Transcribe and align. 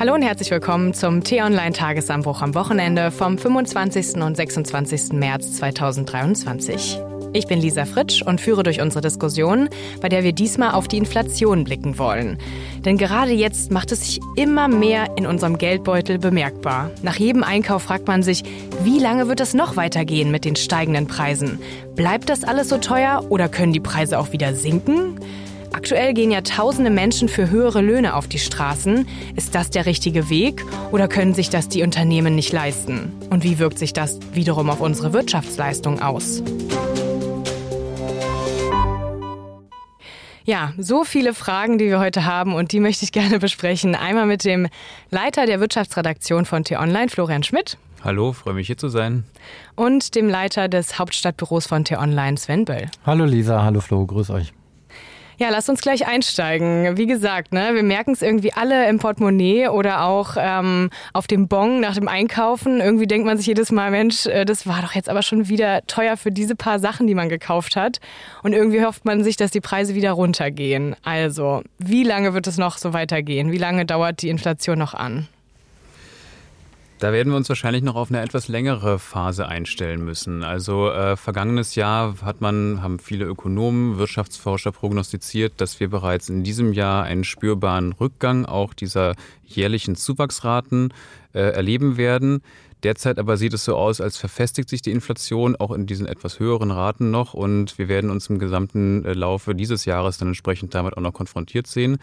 Hallo 0.00 0.14
und 0.14 0.22
herzlich 0.22 0.50
willkommen 0.50 0.94
zum 0.94 1.22
T-Online-Tagesanbruch 1.22 2.40
am 2.40 2.54
Wochenende 2.54 3.10
vom 3.10 3.36
25. 3.36 4.14
und 4.22 4.34
26. 4.34 5.12
März 5.12 5.58
2023. 5.58 6.98
Ich 7.34 7.46
bin 7.46 7.60
Lisa 7.60 7.84
Fritsch 7.84 8.22
und 8.22 8.40
führe 8.40 8.62
durch 8.62 8.80
unsere 8.80 9.02
Diskussion, 9.02 9.68
bei 10.00 10.08
der 10.08 10.24
wir 10.24 10.32
diesmal 10.32 10.72
auf 10.72 10.88
die 10.88 10.96
Inflation 10.96 11.64
blicken 11.64 11.98
wollen. 11.98 12.38
Denn 12.82 12.96
gerade 12.96 13.32
jetzt 13.32 13.72
macht 13.72 13.92
es 13.92 14.06
sich 14.06 14.20
immer 14.36 14.68
mehr 14.68 15.18
in 15.18 15.26
unserem 15.26 15.58
Geldbeutel 15.58 16.18
bemerkbar. 16.18 16.90
Nach 17.02 17.16
jedem 17.16 17.44
Einkauf 17.44 17.82
fragt 17.82 18.08
man 18.08 18.22
sich, 18.22 18.42
wie 18.82 19.00
lange 19.00 19.28
wird 19.28 19.40
es 19.40 19.52
noch 19.52 19.76
weitergehen 19.76 20.30
mit 20.30 20.46
den 20.46 20.56
steigenden 20.56 21.08
Preisen? 21.08 21.58
Bleibt 21.94 22.30
das 22.30 22.42
alles 22.42 22.70
so 22.70 22.78
teuer 22.78 23.26
oder 23.28 23.50
können 23.50 23.74
die 23.74 23.80
Preise 23.80 24.18
auch 24.18 24.32
wieder 24.32 24.54
sinken? 24.54 25.20
Aktuell 25.72 26.14
gehen 26.14 26.32
ja 26.32 26.40
tausende 26.40 26.90
Menschen 26.90 27.28
für 27.28 27.48
höhere 27.48 27.80
Löhne 27.80 28.14
auf 28.14 28.26
die 28.26 28.40
Straßen. 28.40 29.06
Ist 29.36 29.54
das 29.54 29.70
der 29.70 29.86
richtige 29.86 30.28
Weg 30.28 30.64
oder 30.90 31.06
können 31.06 31.32
sich 31.32 31.48
das 31.48 31.68
die 31.68 31.82
Unternehmen 31.82 32.34
nicht 32.34 32.52
leisten? 32.52 33.12
Und 33.30 33.44
wie 33.44 33.58
wirkt 33.58 33.78
sich 33.78 33.92
das 33.92 34.18
wiederum 34.32 34.68
auf 34.68 34.80
unsere 34.80 35.12
Wirtschaftsleistung 35.12 36.02
aus? 36.02 36.42
Ja, 40.44 40.72
so 40.78 41.04
viele 41.04 41.32
Fragen, 41.34 41.78
die 41.78 41.86
wir 41.86 42.00
heute 42.00 42.24
haben 42.24 42.54
und 42.54 42.72
die 42.72 42.80
möchte 42.80 43.04
ich 43.04 43.12
gerne 43.12 43.38
besprechen. 43.38 43.94
Einmal 43.94 44.26
mit 44.26 44.44
dem 44.44 44.66
Leiter 45.10 45.46
der 45.46 45.60
Wirtschaftsredaktion 45.60 46.46
von 46.46 46.64
T-Online, 46.64 47.08
Florian 47.08 47.44
Schmidt. 47.44 47.78
Hallo, 48.02 48.32
freue 48.32 48.54
mich 48.54 48.66
hier 48.66 48.78
zu 48.78 48.88
sein. 48.88 49.24
Und 49.76 50.16
dem 50.16 50.28
Leiter 50.28 50.68
des 50.68 50.98
Hauptstadtbüros 50.98 51.66
von 51.66 51.84
T-Online, 51.84 52.36
Sven 52.38 52.64
Böll. 52.64 52.90
Hallo 53.06 53.24
Lisa, 53.24 53.62
hallo 53.62 53.80
Flo, 53.80 54.04
grüß 54.04 54.30
euch. 54.30 54.52
Ja, 55.40 55.48
lasst 55.48 55.70
uns 55.70 55.80
gleich 55.80 56.06
einsteigen. 56.06 56.98
Wie 56.98 57.06
gesagt, 57.06 57.54
ne, 57.54 57.70
wir 57.72 57.82
merken 57.82 58.12
es 58.12 58.20
irgendwie 58.20 58.52
alle 58.52 58.86
im 58.90 58.98
Portemonnaie 58.98 59.68
oder 59.68 60.04
auch 60.04 60.36
ähm, 60.38 60.90
auf 61.14 61.26
dem 61.28 61.48
Bon 61.48 61.80
nach 61.80 61.94
dem 61.94 62.08
Einkaufen. 62.08 62.80
Irgendwie 62.82 63.06
denkt 63.06 63.24
man 63.24 63.38
sich 63.38 63.46
jedes 63.46 63.72
Mal, 63.72 63.90
Mensch, 63.90 64.26
äh, 64.26 64.44
das 64.44 64.66
war 64.66 64.82
doch 64.82 64.92
jetzt 64.92 65.08
aber 65.08 65.22
schon 65.22 65.48
wieder 65.48 65.80
teuer 65.86 66.18
für 66.18 66.30
diese 66.30 66.56
paar 66.56 66.78
Sachen, 66.78 67.06
die 67.06 67.14
man 67.14 67.30
gekauft 67.30 67.74
hat. 67.74 68.00
Und 68.42 68.52
irgendwie 68.52 68.84
hofft 68.84 69.06
man 69.06 69.24
sich, 69.24 69.38
dass 69.38 69.50
die 69.50 69.62
Preise 69.62 69.94
wieder 69.94 70.12
runtergehen. 70.12 70.94
Also, 71.04 71.62
wie 71.78 72.04
lange 72.04 72.34
wird 72.34 72.46
es 72.46 72.58
noch 72.58 72.76
so 72.76 72.92
weitergehen? 72.92 73.50
Wie 73.50 73.56
lange 73.56 73.86
dauert 73.86 74.20
die 74.20 74.28
Inflation 74.28 74.78
noch 74.78 74.92
an? 74.92 75.26
Da 77.00 77.14
werden 77.14 77.32
wir 77.32 77.38
uns 77.38 77.48
wahrscheinlich 77.48 77.82
noch 77.82 77.94
auf 77.94 78.10
eine 78.10 78.20
etwas 78.20 78.48
längere 78.48 78.98
Phase 78.98 79.48
einstellen 79.48 80.04
müssen. 80.04 80.44
Also 80.44 80.90
äh, 80.90 81.16
vergangenes 81.16 81.74
Jahr 81.74 82.20
hat 82.20 82.42
man, 82.42 82.82
haben 82.82 82.98
viele 82.98 83.24
Ökonomen, 83.24 83.96
Wirtschaftsforscher 83.96 84.70
prognostiziert, 84.70 85.54
dass 85.62 85.80
wir 85.80 85.88
bereits 85.88 86.28
in 86.28 86.44
diesem 86.44 86.74
Jahr 86.74 87.04
einen 87.04 87.24
spürbaren 87.24 87.92
Rückgang 87.92 88.44
auch 88.44 88.74
dieser 88.74 89.14
jährlichen 89.46 89.96
Zuwachsraten 89.96 90.92
äh, 91.32 91.40
erleben 91.40 91.96
werden. 91.96 92.42
Derzeit 92.82 93.18
aber 93.18 93.38
sieht 93.38 93.54
es 93.54 93.64
so 93.64 93.76
aus, 93.76 94.02
als 94.02 94.18
verfestigt 94.18 94.68
sich 94.68 94.82
die 94.82 94.90
Inflation 94.90 95.56
auch 95.56 95.70
in 95.70 95.86
diesen 95.86 96.06
etwas 96.06 96.38
höheren 96.38 96.70
Raten 96.70 97.10
noch 97.10 97.32
und 97.32 97.78
wir 97.78 97.88
werden 97.88 98.10
uns 98.10 98.28
im 98.28 98.38
gesamten 98.38 99.06
äh, 99.06 99.14
Laufe 99.14 99.54
dieses 99.54 99.86
Jahres 99.86 100.18
dann 100.18 100.28
entsprechend 100.28 100.74
damit 100.74 100.98
auch 100.98 101.02
noch 101.02 101.14
konfrontiert 101.14 101.66
sehen. 101.66 101.96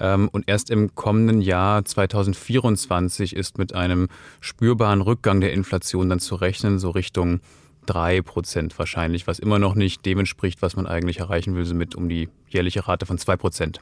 Ähm, 0.00 0.28
und 0.32 0.48
erst 0.48 0.70
im 0.70 0.94
kommenden 0.94 1.40
Jahr 1.40 1.84
2024 1.84 3.36
ist 3.36 3.58
mit 3.58 3.74
einem 3.74 4.08
spürbaren 4.40 5.02
Rückgang 5.02 5.40
der 5.40 5.52
Inflation 5.52 6.08
dann 6.08 6.20
zu 6.20 6.34
rechnen, 6.34 6.78
so 6.78 6.90
Richtung 6.90 7.40
drei 7.86 8.22
Prozent 8.22 8.78
wahrscheinlich, 8.78 9.26
was 9.26 9.38
immer 9.38 9.58
noch 9.58 9.74
nicht 9.74 10.04
dem 10.06 10.18
entspricht, 10.20 10.62
was 10.62 10.76
man 10.76 10.86
eigentlich 10.86 11.18
erreichen 11.18 11.54
will, 11.54 11.64
so 11.64 11.74
mit 11.74 11.94
um 11.94 12.08
die 12.08 12.28
jährliche 12.48 12.86
Rate 12.88 13.06
von 13.06 13.18
zwei 13.18 13.36
Prozent. 13.36 13.80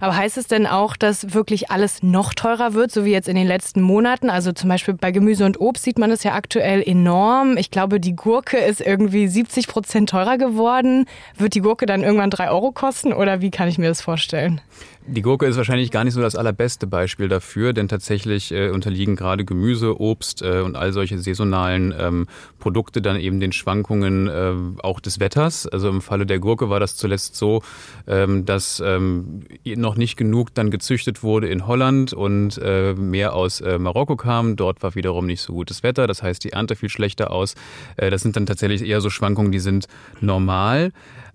Aber 0.00 0.16
heißt 0.16 0.36
es 0.38 0.46
denn 0.46 0.66
auch, 0.66 0.96
dass 0.96 1.34
wirklich 1.34 1.70
alles 1.70 2.02
noch 2.02 2.34
teurer 2.34 2.74
wird, 2.74 2.92
so 2.92 3.04
wie 3.04 3.12
jetzt 3.12 3.28
in 3.28 3.36
den 3.36 3.46
letzten 3.46 3.80
Monaten? 3.80 4.30
Also 4.30 4.52
zum 4.52 4.68
Beispiel 4.68 4.94
bei 4.94 5.10
Gemüse 5.10 5.44
und 5.44 5.60
Obst 5.60 5.84
sieht 5.84 5.98
man 5.98 6.10
es 6.10 6.22
ja 6.22 6.34
aktuell 6.34 6.82
enorm. 6.82 7.56
Ich 7.56 7.70
glaube, 7.70 8.00
die 8.00 8.16
Gurke 8.16 8.58
ist 8.58 8.80
irgendwie 8.80 9.28
70 9.28 9.68
Prozent 9.68 10.10
teurer 10.10 10.38
geworden. 10.38 11.06
Wird 11.36 11.54
die 11.54 11.60
Gurke 11.60 11.86
dann 11.86 12.02
irgendwann 12.02 12.30
drei 12.30 12.50
Euro 12.50 12.72
kosten 12.72 13.12
oder 13.12 13.40
wie 13.40 13.50
kann 13.50 13.68
ich 13.68 13.78
mir 13.78 13.88
das 13.88 14.00
vorstellen? 14.00 14.60
Die 15.08 15.22
Gurke 15.22 15.46
ist 15.46 15.56
wahrscheinlich 15.56 15.92
gar 15.92 16.02
nicht 16.02 16.14
so 16.14 16.20
das 16.20 16.34
allerbeste 16.34 16.88
Beispiel 16.88 17.28
dafür, 17.28 17.72
denn 17.72 17.86
tatsächlich 17.86 18.50
äh, 18.50 18.70
unterliegen 18.70 19.14
gerade 19.14 19.44
Gemüse, 19.44 20.00
Obst 20.00 20.42
äh, 20.42 20.60
und 20.60 20.74
all 20.74 20.92
solche 20.92 21.16
saisonalen 21.18 21.94
ähm, 21.96 22.26
Produkte 22.58 23.00
dann 23.00 23.20
eben 23.20 23.38
den 23.38 23.52
Schwankungen 23.52 24.26
äh, 24.26 24.82
auch 24.82 24.98
des 24.98 25.20
Wetters. 25.20 25.68
Also 25.68 25.88
im 25.90 26.00
Falle 26.00 26.26
der 26.26 26.40
Gurke 26.40 26.70
war 26.70 26.80
das 26.80 26.96
zuletzt 26.96 27.36
so, 27.36 27.62
ähm, 28.08 28.46
dass 28.46 28.82
ähm, 28.84 29.44
noch 29.64 29.96
nicht 29.96 30.16
genug 30.16 30.54
dann 30.54 30.70
gezüchtet 30.70 31.22
wurde 31.22 31.48
in 31.48 31.66
Holland 31.66 32.12
und 32.12 32.58
äh, 32.62 32.94
mehr 32.94 33.34
aus 33.34 33.60
äh, 33.60 33.78
Marokko 33.78 34.16
kam. 34.16 34.56
Dort 34.56 34.82
war 34.82 34.94
wiederum 34.94 35.26
nicht 35.26 35.42
so 35.42 35.52
gutes 35.52 35.82
Wetter, 35.82 36.06
das 36.06 36.22
heißt 36.22 36.42
die 36.44 36.52
Ernte 36.52 36.76
fiel 36.76 36.88
schlechter 36.88 37.30
aus. 37.30 37.54
Äh, 37.96 38.10
das 38.10 38.22
sind 38.22 38.36
dann 38.36 38.46
tatsächlich 38.46 38.82
eher 38.82 39.00
so 39.00 39.10
Schwankungen, 39.10 39.52
die 39.52 39.60
sind 39.60 39.86
normal. 40.20 40.92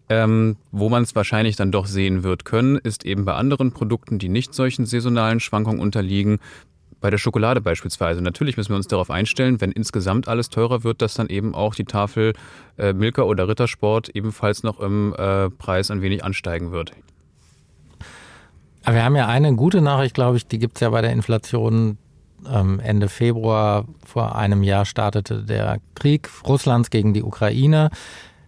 Ähm, 0.10 0.58
wo 0.72 0.90
man 0.90 1.04
es 1.04 1.16
wahrscheinlich 1.16 1.56
dann 1.56 1.72
doch 1.72 1.86
sehen 1.86 2.24
wird 2.24 2.44
können, 2.44 2.76
ist 2.78 3.06
eben 3.06 3.24
bei 3.24 3.34
anderen 3.34 3.72
Produkten, 3.72 4.20
die 4.20 4.28
nicht 4.28 4.54
solchen 4.54 4.86
saisonalen 4.86 5.40
Schwankungen 5.40 5.80
unterliegen, 5.80 6.40
bei 7.02 7.10
der 7.10 7.18
Schokolade 7.18 7.60
beispielsweise. 7.60 8.22
Natürlich 8.22 8.56
müssen 8.56 8.70
wir 8.70 8.78
uns 8.78 8.88
darauf 8.88 9.10
einstellen, 9.10 9.60
wenn 9.60 9.72
insgesamt 9.72 10.28
alles 10.28 10.50
teurer 10.50 10.84
wird, 10.84 11.02
dass 11.02 11.16
dann 11.16 11.28
eben 11.28 11.54
auch 11.54 11.76
die 11.76 11.84
Tafel 11.84 12.34
äh, 12.78 12.94
Milka 12.94 13.24
oder 13.24 13.48
Rittersport 13.48 14.10
ebenfalls 14.10 14.64
noch 14.64 14.80
im 14.80 15.14
äh, 15.18 15.50
Preis 15.50 15.92
ein 15.92 16.02
wenig 16.02 16.24
ansteigen 16.24 16.72
wird. 16.72 16.94
Aber 18.84 18.96
wir 18.96 19.04
haben 19.04 19.16
ja 19.16 19.28
eine 19.28 19.56
gute 19.56 19.82
Nachricht, 19.82 20.16
glaube 20.16 20.38
ich, 20.38 20.48
die 20.48 20.60
gibt 20.60 20.78
es 20.78 20.82
ja 20.82 20.90
bei 20.90 21.02
der 21.02 21.12
Inflation. 21.12 21.98
Ähm, 22.52 22.80
Ende 22.80 23.08
Februar 23.08 23.86
vor 24.04 24.36
einem 24.36 24.64
Jahr 24.64 24.86
startete 24.86 25.44
der 25.44 25.80
Krieg 25.94 26.30
Russlands 26.48 26.90
gegen 26.90 27.14
die 27.14 27.22
Ukraine. 27.22 27.92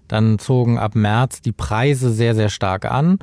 Dann 0.08 0.40
zogen 0.40 0.80
ab 0.80 0.96
März 0.96 1.42
die 1.42 1.52
Preise 1.52 2.12
sehr, 2.12 2.34
sehr 2.34 2.50
stark 2.50 2.86
an. 2.86 3.20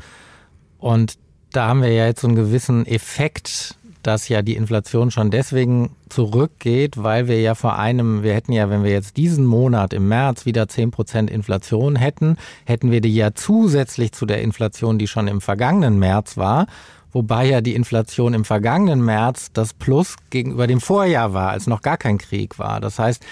Und 0.78 1.19
da 1.53 1.66
haben 1.66 1.82
wir 1.82 1.93
ja 1.93 2.06
jetzt 2.06 2.21
so 2.21 2.28
einen 2.28 2.37
gewissen 2.37 2.87
Effekt, 2.87 3.75
dass 4.03 4.28
ja 4.28 4.42
die 4.42 4.54
Inflation 4.54 5.10
schon 5.10 5.31
deswegen 5.31 5.91
zurückgeht, 6.09 7.03
weil 7.03 7.28
wir 7.28 7.41
ja 7.41 7.54
vor 7.54 7.78
einem, 7.78 8.22
wir 8.22 8.34
hätten 8.34 8.53
ja, 8.53 8.71
wenn 8.71 8.84
wir 8.84 8.92
jetzt 8.92 9.16
diesen 9.16 9.44
Monat 9.44 9.92
im 9.92 10.09
März 10.09 10.47
wieder 10.47 10.62
10% 10.62 11.28
Inflation 11.28 11.97
hätten, 11.97 12.37
hätten 12.65 12.91
wir 12.91 13.00
die 13.00 13.15
ja 13.15 13.34
zusätzlich 13.34 14.12
zu 14.12 14.25
der 14.25 14.41
Inflation, 14.41 14.98
die 14.98 15.06
schon 15.06 15.28
im 15.28 15.41
vergangenen 15.41 15.98
März 15.98 16.37
war 16.37 16.66
wobei 17.12 17.47
ja 17.47 17.60
die 17.60 17.75
Inflation 17.75 18.34
im 18.34 18.44
vergangenen 18.44 19.04
März 19.04 19.50
das 19.53 19.75
Plus 19.75 20.16
gegenüber 20.31 20.66
dem 20.66 20.81
Vorjahr 20.81 21.32
war, 21.32 21.50
als 21.50 21.66
noch 21.66 21.82
gar 21.82 21.97
kein 21.97 22.19
Krieg 22.19 22.59
war. 22.59 22.81
Das 22.81 22.98
heißt, 22.98 23.25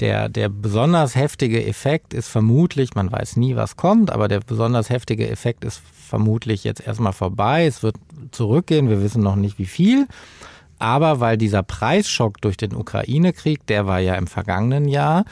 der, 0.00 0.28
der 0.28 0.48
besonders 0.48 1.14
heftige 1.14 1.64
Effekt 1.64 2.14
ist 2.14 2.28
vermutlich, 2.28 2.94
man 2.94 3.10
weiß 3.10 3.36
nie, 3.36 3.56
was 3.56 3.76
kommt, 3.76 4.10
aber 4.10 4.28
der 4.28 4.40
besonders 4.40 4.90
heftige 4.90 5.28
Effekt 5.28 5.64
ist 5.64 5.80
vermutlich 5.94 6.64
jetzt 6.64 6.86
erstmal 6.86 7.12
vorbei. 7.12 7.66
Es 7.66 7.82
wird 7.82 7.96
zurückgehen, 8.30 8.88
wir 8.88 9.02
wissen 9.02 9.22
noch 9.22 9.36
nicht 9.36 9.58
wie 9.58 9.66
viel. 9.66 10.06
Aber 10.78 11.20
weil 11.20 11.38
dieser 11.38 11.62
Preisschock 11.62 12.40
durch 12.40 12.56
den 12.56 12.74
Ukraine-Krieg, 12.74 13.66
der 13.66 13.86
war 13.86 14.00
ja 14.00 14.16
im 14.16 14.26
vergangenen 14.26 14.88
Jahr, 14.88 15.24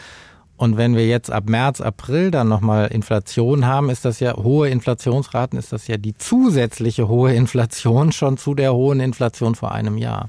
und 0.63 0.77
wenn 0.77 0.95
wir 0.95 1.09
jetzt 1.09 1.29
ab 1.29 1.49
März, 1.49 1.81
April 1.81 2.31
dann 2.31 2.47
nochmal 2.47 2.87
Inflation 2.87 3.67
haben, 3.67 3.91
ist 3.91 4.05
das 4.05 4.21
ja 4.21 4.37
hohe 4.37 4.69
Inflationsraten, 4.69 5.59
ist 5.59 5.73
das 5.73 5.89
ja 5.89 5.97
die 5.97 6.17
zusätzliche 6.17 7.09
hohe 7.09 7.35
Inflation 7.35 8.13
schon 8.13 8.37
zu 8.37 8.55
der 8.55 8.73
hohen 8.73 9.01
Inflation 9.01 9.57
vor 9.57 9.73
einem 9.73 9.99
Jahr. 9.99 10.29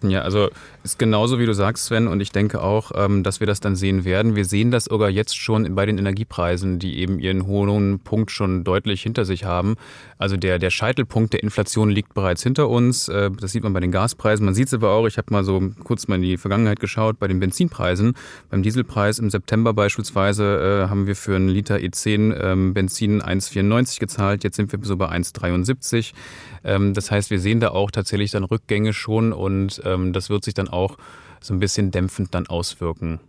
Ja, 0.00 0.22
also 0.22 0.48
ist 0.84 0.98
genauso 0.98 1.38
wie 1.38 1.46
du 1.46 1.54
sagst, 1.54 1.86
Sven, 1.86 2.06
und 2.06 2.20
ich 2.20 2.30
denke 2.30 2.62
auch, 2.62 2.92
ähm, 2.94 3.22
dass 3.22 3.40
wir 3.40 3.46
das 3.46 3.60
dann 3.60 3.74
sehen 3.74 4.04
werden. 4.04 4.36
Wir 4.36 4.44
sehen 4.44 4.70
das 4.70 4.84
sogar 4.84 5.08
jetzt 5.08 5.34
schon 5.34 5.74
bei 5.74 5.86
den 5.86 5.96
Energiepreisen, 5.96 6.78
die 6.78 6.98
eben 6.98 7.18
ihren 7.18 7.46
hohen 7.46 8.00
Punkt 8.00 8.30
schon 8.30 8.64
deutlich 8.64 9.02
hinter 9.02 9.24
sich 9.24 9.44
haben. 9.44 9.76
Also 10.18 10.36
der, 10.36 10.58
der 10.58 10.68
Scheitelpunkt 10.68 11.32
der 11.32 11.42
Inflation 11.42 11.88
liegt 11.88 12.12
bereits 12.12 12.42
hinter 12.42 12.68
uns. 12.68 13.08
Äh, 13.08 13.30
das 13.30 13.52
sieht 13.52 13.62
man 13.62 13.72
bei 13.72 13.80
den 13.80 13.92
Gaspreisen. 13.92 14.44
Man 14.44 14.54
sieht 14.54 14.68
es 14.68 14.74
aber 14.74 14.90
auch, 14.90 15.06
ich 15.06 15.16
habe 15.16 15.32
mal 15.32 15.42
so 15.42 15.70
kurz 15.84 16.06
mal 16.06 16.16
in 16.16 16.22
die 16.22 16.36
Vergangenheit 16.36 16.80
geschaut, 16.80 17.18
bei 17.18 17.28
den 17.28 17.40
Benzinpreisen. 17.40 18.12
Beim 18.50 18.62
Dieselpreis 18.62 19.18
im 19.18 19.30
September 19.30 19.72
beispielsweise 19.72 20.84
äh, 20.84 20.90
haben 20.90 21.06
wir 21.06 21.16
für 21.16 21.34
einen 21.34 21.48
Liter 21.48 21.76
E10 21.76 22.38
ähm, 22.38 22.74
Benzin 22.74 23.22
1,94 23.22 24.00
gezahlt. 24.00 24.44
Jetzt 24.44 24.56
sind 24.56 24.70
wir 24.70 24.78
so 24.82 24.98
bei 24.98 25.08
1,73. 25.08 26.12
Ähm, 26.62 26.92
das 26.92 27.10
heißt, 27.10 27.30
wir 27.30 27.40
sehen 27.40 27.60
da 27.60 27.70
auch 27.70 27.90
tatsächlich 27.90 28.32
dann 28.32 28.44
Rückgänge 28.44 28.92
schon 28.92 29.32
und 29.32 29.82
das 29.84 30.30
wird 30.30 30.44
sich 30.44 30.54
dann 30.54 30.68
auch 30.74 30.96
so 31.40 31.54
ein 31.54 31.60
bisschen 31.60 31.90
dämpfend 31.90 32.34
dann 32.34 32.46
auswirken. 32.46 33.20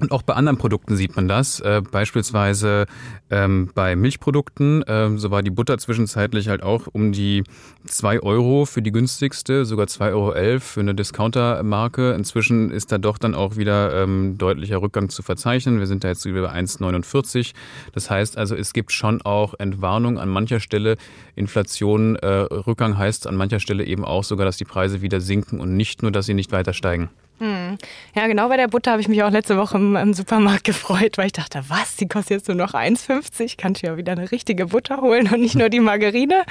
Und 0.00 0.12
auch 0.12 0.22
bei 0.22 0.32
anderen 0.32 0.56
Produkten 0.56 0.96
sieht 0.96 1.14
man 1.14 1.28
das. 1.28 1.60
Äh, 1.60 1.82
beispielsweise 1.90 2.86
ähm, 3.28 3.70
bei 3.74 3.96
Milchprodukten, 3.96 4.82
äh, 4.82 5.10
so 5.18 5.30
war 5.30 5.42
die 5.42 5.50
Butter 5.50 5.76
zwischenzeitlich 5.76 6.48
halt 6.48 6.62
auch 6.62 6.86
um 6.90 7.12
die 7.12 7.44
zwei 7.84 8.20
Euro 8.20 8.64
für 8.64 8.80
die 8.80 8.92
günstigste, 8.92 9.66
sogar 9.66 9.88
zwei 9.88 10.12
Euro 10.12 10.32
elf 10.32 10.64
für 10.64 10.80
eine 10.80 10.94
Discounter-Marke. 10.94 12.12
Inzwischen 12.12 12.70
ist 12.70 12.90
da 12.92 12.98
doch 12.98 13.18
dann 13.18 13.34
auch 13.34 13.56
wieder 13.56 14.02
ähm, 14.02 14.38
deutlicher 14.38 14.80
Rückgang 14.80 15.10
zu 15.10 15.22
verzeichnen. 15.22 15.78
Wir 15.78 15.86
sind 15.86 16.02
da 16.02 16.08
jetzt 16.08 16.24
über 16.24 16.50
1,49. 16.50 17.52
Das 17.92 18.08
heißt 18.08 18.38
also, 18.38 18.56
es 18.56 18.72
gibt 18.72 18.92
schon 18.92 19.20
auch 19.20 19.52
Entwarnung 19.58 20.18
an 20.18 20.30
mancher 20.30 20.60
Stelle. 20.60 20.96
Inflation, 21.36 22.16
äh, 22.16 22.26
Rückgang 22.26 22.96
heißt 22.96 23.26
an 23.26 23.36
mancher 23.36 23.60
Stelle 23.60 23.84
eben 23.84 24.06
auch 24.06 24.24
sogar, 24.24 24.46
dass 24.46 24.56
die 24.56 24.64
Preise 24.64 25.02
wieder 25.02 25.20
sinken 25.20 25.60
und 25.60 25.76
nicht 25.76 26.02
nur, 26.02 26.10
dass 26.10 26.24
sie 26.24 26.34
nicht 26.34 26.52
weiter 26.52 26.72
steigen. 26.72 27.10
Hm. 27.40 27.78
Ja, 28.14 28.26
genau 28.26 28.48
bei 28.50 28.58
der 28.58 28.68
Butter 28.68 28.90
habe 28.90 29.00
ich 29.00 29.08
mich 29.08 29.22
auch 29.22 29.30
letzte 29.30 29.56
Woche 29.56 29.78
im, 29.78 29.96
im, 29.96 30.12
Supermarkt 30.12 30.62
gefreut, 30.64 31.16
weil 31.16 31.26
ich 31.26 31.32
dachte, 31.32 31.64
was, 31.68 31.96
die 31.96 32.06
kostet 32.06 32.32
jetzt 32.32 32.48
nur 32.48 32.56
noch 32.56 32.74
1,50? 32.74 33.54
Kannst 33.56 33.82
du 33.82 33.86
ja 33.86 33.96
wieder 33.96 34.12
eine 34.12 34.30
richtige 34.30 34.66
Butter 34.66 35.00
holen 35.00 35.26
und 35.32 35.40
nicht 35.40 35.54
nur 35.54 35.70
die 35.70 35.80
Margarine. 35.80 36.44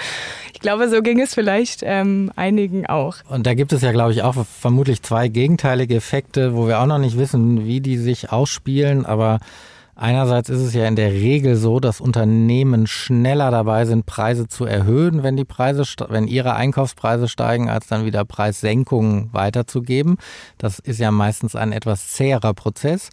Ich 0.51 0.59
glaube, 0.59 0.89
so 0.89 1.03
ging 1.03 1.19
es 1.21 1.35
vielleicht 1.35 1.81
ähm, 1.83 2.31
einigen 2.35 2.87
auch. 2.87 3.17
Und 3.29 3.45
da 3.45 3.53
gibt 3.53 3.71
es 3.71 3.83
ja, 3.83 3.91
glaube 3.91 4.13
ich, 4.13 4.23
auch 4.23 4.43
vermutlich 4.45 5.03
zwei 5.03 5.27
gegenteilige 5.27 5.95
Effekte, 5.95 6.55
wo 6.55 6.67
wir 6.67 6.79
auch 6.79 6.87
noch 6.87 6.97
nicht 6.97 7.19
wissen, 7.19 7.67
wie 7.67 7.81
die 7.81 7.97
sich 7.97 8.31
ausspielen, 8.31 9.05
aber 9.05 9.39
Einerseits 10.01 10.47
ist 10.47 10.61
es 10.61 10.73
ja 10.73 10.87
in 10.87 10.95
der 10.95 11.11
Regel 11.11 11.57
so, 11.57 11.81
dass 11.81 11.99
Unternehmen 11.99 12.87
schneller 12.87 13.51
dabei 13.51 13.83
sind, 13.83 14.05
Preise 14.05 14.47
zu 14.47 14.63
erhöhen, 14.63 15.23
wenn 15.23 15.35
die 15.35 15.43
Preise, 15.43 15.83
wenn 16.07 16.25
ihre 16.25 16.55
Einkaufspreise 16.55 17.27
steigen, 17.27 17.69
als 17.69 17.87
dann 17.87 18.05
wieder 18.05 18.23
Preissenkungen 18.23 19.27
weiterzugeben. 19.33 20.15
Das 20.57 20.79
ist 20.79 21.01
ja 21.01 21.11
meistens 21.11 21.53
ein 21.53 21.73
etwas 21.73 22.11
zäherer 22.11 22.53
Prozess. 22.53 23.09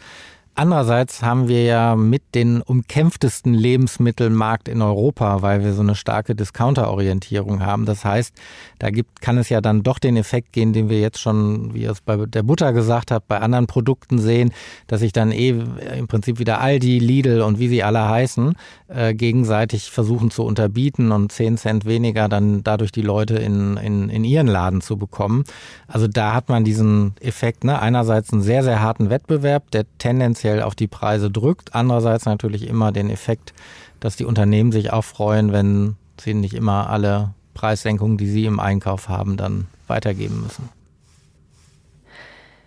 Andererseits 0.58 1.23
haben 1.23 1.49
wir 1.49 1.64
ja 1.64 1.97
mit 1.97 2.35
den 2.35 2.62
umkämpftesten 2.62 3.53
Lebensmittelmarkt 3.53 4.69
in 4.69 4.81
Europa, 4.81 5.43
weil 5.43 5.62
wir 5.62 5.75
so 5.75 5.82
eine 5.82 5.94
starke 5.94 6.35
Discounter-Orientierung 6.35 7.61
haben. 7.61 7.85
Das 7.85 8.06
heißt, 8.06 8.35
da 8.79 8.88
gibt, 8.88 9.20
kann 9.20 9.37
es 9.37 9.50
ja 9.50 9.61
dann 9.61 9.82
doch 9.82 9.99
den 9.99 10.17
Effekt 10.17 10.55
gehen, 10.55 10.73
den 10.73 10.88
wir 10.88 10.99
jetzt 10.99 11.20
schon, 11.20 11.75
wie 11.75 11.82
ihr 11.82 11.91
es 11.91 12.00
bei 12.00 12.17
der 12.17 12.43
Butter 12.43 12.73
gesagt 12.73 13.11
habt, 13.11 13.29
bei 13.29 13.38
anderen 13.38 13.67
Produkten 13.67 14.19
sehen, 14.19 14.50
dass 14.87 15.00
sich 15.00 15.12
dann 15.12 15.31
eh 15.31 15.50
im 15.99 16.08
Prinzip 16.08 16.38
wieder 16.38 16.58
Aldi, 16.62 17.00
Lidl 17.00 17.43
und 17.43 17.58
wie 17.58 17.69
sie 17.69 17.82
alle 17.82 18.08
heißen, 18.08 18.55
äh, 18.88 19.12
gegenseitig 19.12 19.91
versuchen 19.91 20.31
zu 20.31 20.43
unterbieten 20.43 21.12
und 21.12 21.32
10 21.32 21.58
Cent 21.58 21.85
weniger 21.85 22.31
dann 22.31 22.64
dadurch 22.64 22.93
die 22.93 23.03
Leute 23.03 23.35
in, 23.35 23.76
in, 23.76 24.08
in 24.08 24.25
ihren 24.25 24.47
Laden 24.47 24.81
zu 24.81 24.97
bekommen. 24.97 25.44
Also 25.87 26.08
da 26.08 26.32
hat 26.32 26.49
man 26.49 26.64
diesen 26.64 27.12
Effekt, 27.20 27.62
ne? 27.62 27.79
einerseits 27.79 28.32
einen 28.32 28.41
sehr, 28.41 28.62
sehr 28.62 28.81
harten 28.81 29.11
Wettbewerb, 29.11 29.70
der 29.70 29.85
tendenziell 29.99 30.45
auf 30.62 30.75
die 30.75 30.87
Preise 30.87 31.31
drückt, 31.31 31.75
andererseits 31.75 32.25
natürlich 32.25 32.66
immer 32.66 32.93
den 32.93 33.10
Effekt, 33.10 33.52
dass 34.00 34.16
die 34.16 34.25
Unternehmen 34.25 34.72
sich 34.72 34.93
auch 34.93 35.04
freuen, 35.04 35.52
wenn 35.52 35.96
sie 36.20 36.34
nicht 36.34 36.54
immer 36.54 36.90
alle 36.90 37.34
Preissenkungen, 37.54 38.19
die 38.19 38.28
sie 38.28 38.44
im 38.44 38.60
Einkauf 38.60 39.08
haben, 39.08 39.37
dann 39.37 39.66
weitergeben 39.87 40.43
müssen. 40.43 40.69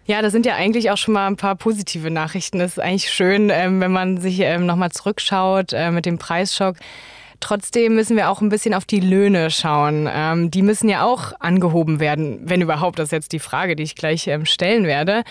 Ja, 0.06 0.24
das 0.24 0.32
sind 0.32 0.48
ja 0.48 0.56
eigentlich 0.56 0.90
auch 0.90 0.98
schon 0.98 1.14
mal 1.14 1.28
ein 1.28 1.38
paar 1.38 1.56
positive 1.56 2.10
Nachrichten. 2.10 2.58
Das 2.58 2.72
ist 2.72 2.80
eigentlich 2.80 3.12
schön, 3.12 3.52
ähm, 3.52 3.80
wenn 3.80 3.92
man 3.92 4.18
sich 4.18 4.40
ähm, 4.40 4.66
nochmal 4.66 4.92
zurückschaut 4.92 5.72
äh, 5.72 5.92
mit 5.92 6.08
dem 6.08 6.18
Preisschock. 6.18 6.78
Trotzdem 7.40 7.94
müssen 7.94 8.18
wir 8.18 8.30
auch 8.30 8.42
ein 8.42 8.50
bisschen 8.50 8.74
auf 8.74 8.86
die 8.86 9.00
Löhne 9.00 9.52
schauen. 9.52 10.10
Ähm, 10.12 10.50
die 10.50 10.64
müssen 10.64 10.90
ja 10.90 11.06
auch 11.06 11.34
angehoben 11.40 12.00
werden, 12.00 12.40
wenn 12.44 12.60
überhaupt. 12.60 12.98
Das 12.98 13.10
ist 13.10 13.12
jetzt 13.12 13.32
die 13.34 13.40
Frage, 13.40 13.76
die 13.76 13.84
ich 13.84 13.96
gleich 13.96 14.28
stellen 14.44 14.86
werde. 14.86 15.24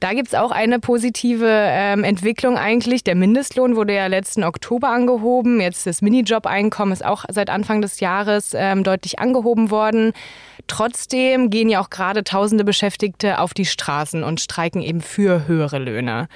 Da 0.00 0.12
gibt 0.12 0.28
es 0.28 0.34
auch 0.34 0.50
eine 0.50 0.78
positive 0.78 1.48
Entwicklung 1.48 2.56
eigentlich. 2.56 3.04
Der 3.04 3.14
Mindestlohn 3.14 3.76
wurde 3.76 3.94
ja 3.94 4.06
letzten 4.06 4.44
Oktober 4.44 4.90
angehoben. 4.90 5.60
Jetzt 5.60 5.86
das 5.86 6.02
Minijob-Einkommen 6.02 6.92
ist 6.92 7.04
auch 7.04 7.24
seit 7.28 7.50
Anfang 7.50 7.82
des 7.82 8.00
Jahres 8.00 8.50
deutlich 8.50 9.18
angehoben 9.18 9.70
worden. 9.70 10.12
Trotzdem 10.66 11.50
gehen 11.50 11.68
ja 11.68 11.80
auch 11.80 11.90
gerade 11.90 12.24
tausende 12.24 12.64
Beschäftigte 12.64 13.40
auf 13.40 13.54
die 13.54 13.64
Straßen 13.64 14.22
und 14.22 14.40
streiken 14.40 14.82
eben 14.82 15.00
für 15.00 15.48
höhere 15.48 15.78
Löhne. 15.78 16.28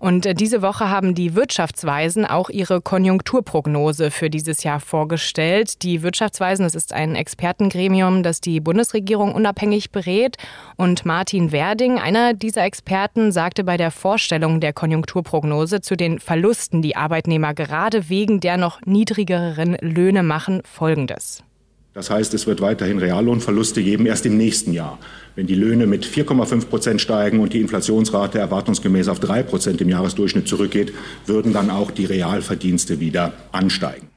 Und 0.00 0.24
äh, 0.24 0.34
diese 0.34 0.62
Woche 0.62 0.88
haben 0.88 1.14
die 1.14 1.34
Wirtschaftsweisen 1.34 2.24
auch 2.24 2.48
ihre 2.48 2.80
Konjunkturprognose 2.80 4.10
für 4.10 4.30
dieses 4.30 4.64
Jahr 4.64 4.80
vorgestellt. 4.80 5.82
Die 5.82 6.02
Wirtschaftsweisen, 6.02 6.64
das 6.64 6.74
ist 6.74 6.94
ein 6.94 7.14
Expertengremium, 7.14 8.22
das 8.22 8.40
die 8.40 8.60
Bundesregierung 8.60 9.34
unabhängig 9.34 9.92
berät. 9.92 10.38
Und 10.76 11.04
Martin 11.04 11.52
Werding, 11.52 11.98
einer 11.98 12.32
dieser 12.32 12.64
Experten, 12.64 13.30
sagte 13.30 13.62
bei 13.62 13.76
der 13.76 13.90
Vorstellung 13.90 14.60
der 14.60 14.72
Konjunkturprognose 14.72 15.82
zu 15.82 15.96
den 15.96 16.18
Verlusten, 16.18 16.80
die 16.80 16.96
Arbeitnehmer 16.96 17.52
gerade 17.52 18.08
wegen 18.08 18.40
der 18.40 18.56
noch 18.56 18.80
niedrigeren 18.86 19.76
Löhne 19.82 20.22
machen, 20.22 20.62
Folgendes. 20.64 21.44
Das 21.92 22.08
heißt, 22.08 22.32
es 22.34 22.46
wird 22.46 22.60
weiterhin 22.60 22.98
Reallohnverluste 22.98 23.82
geben, 23.82 24.06
erst 24.06 24.24
im 24.24 24.36
nächsten 24.36 24.72
Jahr. 24.72 24.98
Wenn 25.34 25.46
die 25.46 25.56
Löhne 25.56 25.86
mit 25.86 26.06
4,5 26.06 26.66
Prozent 26.66 27.00
steigen 27.00 27.40
und 27.40 27.52
die 27.52 27.60
Inflationsrate 27.60 28.38
erwartungsgemäß 28.38 29.08
auf 29.08 29.18
3 29.18 29.42
Prozent 29.42 29.80
im 29.80 29.88
Jahresdurchschnitt 29.88 30.46
zurückgeht, 30.46 30.92
würden 31.26 31.52
dann 31.52 31.68
auch 31.68 31.90
die 31.90 32.04
Realverdienste 32.04 33.00
wieder 33.00 33.32
ansteigen. 33.50 34.08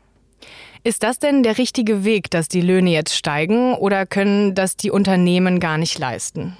Ist 0.83 1.01
das 1.01 1.17
denn 1.17 1.43
der 1.43 1.57
richtige 1.57 2.03
Weg, 2.03 2.29
dass 2.29 2.47
die 2.47 2.61
Löhne 2.61 2.91
jetzt 2.91 3.15
steigen 3.15 3.73
oder 3.73 4.05
können 4.05 4.53
das 4.53 4.75
die 4.75 4.91
Unternehmen 4.91 5.59
gar 5.59 5.77
nicht 5.77 5.97
leisten? 5.97 6.57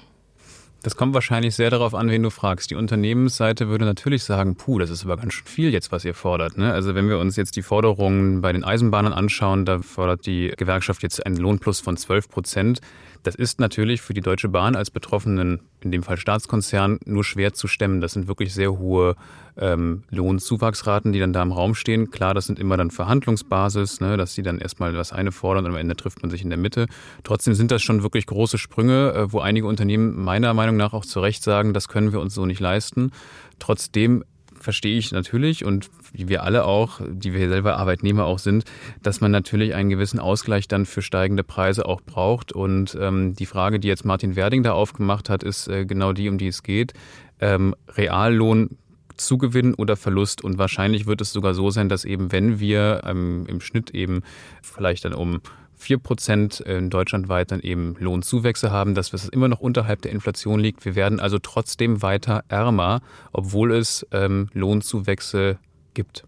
Das 0.84 0.96
kommt 0.96 1.14
wahrscheinlich 1.14 1.54
sehr 1.54 1.70
darauf 1.70 1.94
an, 1.94 2.10
wen 2.10 2.22
du 2.22 2.28
fragst. 2.28 2.70
Die 2.70 2.74
Unternehmensseite 2.74 3.68
würde 3.68 3.86
natürlich 3.86 4.22
sagen, 4.22 4.54
puh, 4.54 4.78
das 4.78 4.90
ist 4.90 5.02
aber 5.02 5.16
ganz 5.16 5.32
schön 5.32 5.46
viel 5.46 5.70
jetzt, 5.70 5.90
was 5.92 6.04
ihr 6.04 6.12
fordert. 6.12 6.58
Ne? 6.58 6.74
Also 6.74 6.94
wenn 6.94 7.08
wir 7.08 7.18
uns 7.18 7.36
jetzt 7.36 7.56
die 7.56 7.62
Forderungen 7.62 8.42
bei 8.42 8.52
den 8.52 8.64
Eisenbahnern 8.64 9.14
anschauen, 9.14 9.64
da 9.64 9.78
fordert 9.78 10.26
die 10.26 10.52
Gewerkschaft 10.54 11.02
jetzt 11.02 11.24
einen 11.24 11.38
Lohnplus 11.38 11.80
von 11.80 11.96
12 11.96 12.28
Prozent. 12.28 12.80
Das 13.24 13.34
ist 13.34 13.58
natürlich 13.58 14.02
für 14.02 14.12
die 14.12 14.20
Deutsche 14.20 14.50
Bahn 14.50 14.76
als 14.76 14.90
betroffenen, 14.90 15.60
in 15.80 15.90
dem 15.90 16.02
Fall 16.02 16.18
Staatskonzern, 16.18 17.00
nur 17.06 17.24
schwer 17.24 17.54
zu 17.54 17.66
stemmen. 17.68 18.02
Das 18.02 18.12
sind 18.12 18.28
wirklich 18.28 18.52
sehr 18.52 18.78
hohe 18.78 19.16
ähm, 19.56 20.02
Lohnzuwachsraten, 20.10 21.12
die 21.12 21.20
dann 21.20 21.32
da 21.32 21.42
im 21.42 21.50
Raum 21.50 21.74
stehen. 21.74 22.10
Klar, 22.10 22.34
das 22.34 22.44
sind 22.44 22.58
immer 22.58 22.76
dann 22.76 22.90
Verhandlungsbasis, 22.90 24.00
ne, 24.00 24.18
dass 24.18 24.34
sie 24.34 24.42
dann 24.42 24.58
erstmal 24.58 24.92
das 24.92 25.14
eine 25.14 25.32
fordern 25.32 25.64
und 25.64 25.70
am 25.70 25.78
Ende 25.78 25.96
trifft 25.96 26.20
man 26.20 26.30
sich 26.30 26.42
in 26.42 26.50
der 26.50 26.58
Mitte. 26.58 26.86
Trotzdem 27.22 27.54
sind 27.54 27.70
das 27.70 27.82
schon 27.82 28.02
wirklich 28.02 28.26
große 28.26 28.58
Sprünge, 28.58 29.14
äh, 29.14 29.32
wo 29.32 29.40
einige 29.40 29.66
Unternehmen 29.66 30.22
meiner 30.22 30.52
Meinung 30.52 30.76
nach 30.76 30.92
auch 30.92 31.06
zu 31.06 31.20
Recht 31.20 31.42
sagen, 31.42 31.72
das 31.72 31.88
können 31.88 32.12
wir 32.12 32.20
uns 32.20 32.34
so 32.34 32.44
nicht 32.44 32.60
leisten. 32.60 33.10
Trotzdem 33.58 34.22
verstehe 34.64 34.98
ich 34.98 35.12
natürlich 35.12 35.64
und 35.64 35.90
wie 36.12 36.28
wir 36.28 36.42
alle 36.42 36.64
auch, 36.64 37.00
die 37.06 37.32
wir 37.34 37.48
selber 37.48 37.76
Arbeitnehmer 37.76 38.24
auch 38.24 38.38
sind, 38.38 38.64
dass 39.02 39.20
man 39.20 39.30
natürlich 39.30 39.74
einen 39.74 39.90
gewissen 39.90 40.18
Ausgleich 40.18 40.66
dann 40.66 40.86
für 40.86 41.02
steigende 41.02 41.44
Preise 41.44 41.86
auch 41.86 42.00
braucht. 42.00 42.50
Und 42.52 42.96
ähm, 43.00 43.34
die 43.34 43.46
Frage, 43.46 43.78
die 43.78 43.88
jetzt 43.88 44.04
Martin 44.04 44.34
Werding 44.34 44.62
da 44.62 44.72
aufgemacht 44.72 45.28
hat, 45.28 45.42
ist 45.42 45.68
äh, 45.68 45.84
genau 45.84 46.12
die, 46.12 46.28
um 46.28 46.38
die 46.38 46.48
es 46.48 46.62
geht. 46.62 46.94
Ähm, 47.40 47.74
Reallohn 47.96 48.78
Zugewinn 49.16 49.74
oder 49.74 49.96
Verlust. 49.96 50.42
Und 50.42 50.58
wahrscheinlich 50.58 51.06
wird 51.06 51.20
es 51.20 51.32
sogar 51.32 51.54
so 51.54 51.70
sein, 51.70 51.88
dass 51.88 52.04
eben, 52.04 52.32
wenn 52.32 52.58
wir 52.58 53.02
ähm, 53.04 53.44
im 53.46 53.60
Schnitt 53.60 53.90
eben 53.90 54.22
vielleicht 54.62 55.04
dann 55.04 55.14
um 55.14 55.40
4 55.84 55.98
Prozent 55.98 56.60
in 56.60 56.88
Deutschland 56.88 57.28
weit 57.28 57.50
dann 57.50 57.60
eben 57.60 57.94
Lohnzuwächse 57.98 58.70
haben, 58.70 58.94
dass 58.94 59.12
es 59.12 59.28
immer 59.28 59.48
noch 59.48 59.60
unterhalb 59.60 60.00
der 60.00 60.12
Inflation 60.12 60.58
liegt. 60.58 60.84
Wir 60.86 60.94
werden 60.94 61.20
also 61.20 61.38
trotzdem 61.38 62.00
weiter 62.00 62.42
ärmer, 62.48 63.02
obwohl 63.32 63.72
es 63.72 64.06
ähm, 64.10 64.48
Lohnzuwächse 64.54 65.58
gibt. 65.92 66.24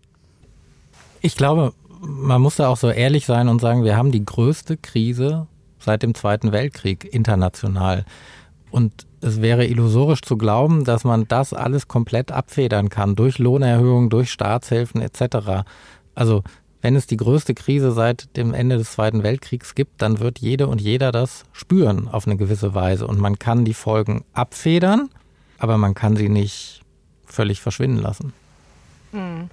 Ich 1.22 1.36
glaube, 1.36 1.72
man 2.00 2.42
muss 2.42 2.56
da 2.56 2.68
auch 2.68 2.76
so 2.76 2.90
ehrlich 2.90 3.24
sein 3.24 3.48
und 3.48 3.60
sagen, 3.60 3.82
wir 3.82 3.96
haben 3.96 4.12
die 4.12 4.24
größte 4.24 4.76
Krise 4.76 5.46
seit 5.78 6.02
dem 6.02 6.14
Zweiten 6.14 6.52
Weltkrieg 6.52 7.04
international. 7.10 8.04
Und 8.70 9.06
es 9.22 9.40
wäre 9.40 9.66
illusorisch 9.66 10.20
zu 10.20 10.36
glauben, 10.36 10.84
dass 10.84 11.04
man 11.04 11.26
das 11.28 11.54
alles 11.54 11.88
komplett 11.88 12.30
abfedern 12.30 12.90
kann 12.90 13.16
durch 13.16 13.38
Lohnerhöhungen, 13.38 14.10
durch 14.10 14.30
Staatshilfen 14.30 15.00
etc. 15.00 15.64
Also 16.14 16.42
wenn 16.86 16.94
es 16.94 17.08
die 17.08 17.16
größte 17.16 17.52
Krise 17.52 17.90
seit 17.90 18.36
dem 18.36 18.54
Ende 18.54 18.78
des 18.78 18.92
Zweiten 18.92 19.24
Weltkriegs 19.24 19.74
gibt, 19.74 20.00
dann 20.02 20.20
wird 20.20 20.38
jede 20.38 20.68
und 20.68 20.80
jeder 20.80 21.10
das 21.10 21.44
spüren 21.50 22.06
auf 22.06 22.28
eine 22.28 22.36
gewisse 22.36 22.76
Weise. 22.76 23.08
Und 23.08 23.18
man 23.18 23.40
kann 23.40 23.64
die 23.64 23.74
Folgen 23.74 24.24
abfedern, 24.32 25.10
aber 25.58 25.78
man 25.78 25.94
kann 25.94 26.14
sie 26.14 26.28
nicht 26.28 26.82
völlig 27.26 27.60
verschwinden 27.60 28.00
lassen. 28.00 28.32
Hm. 29.10 29.50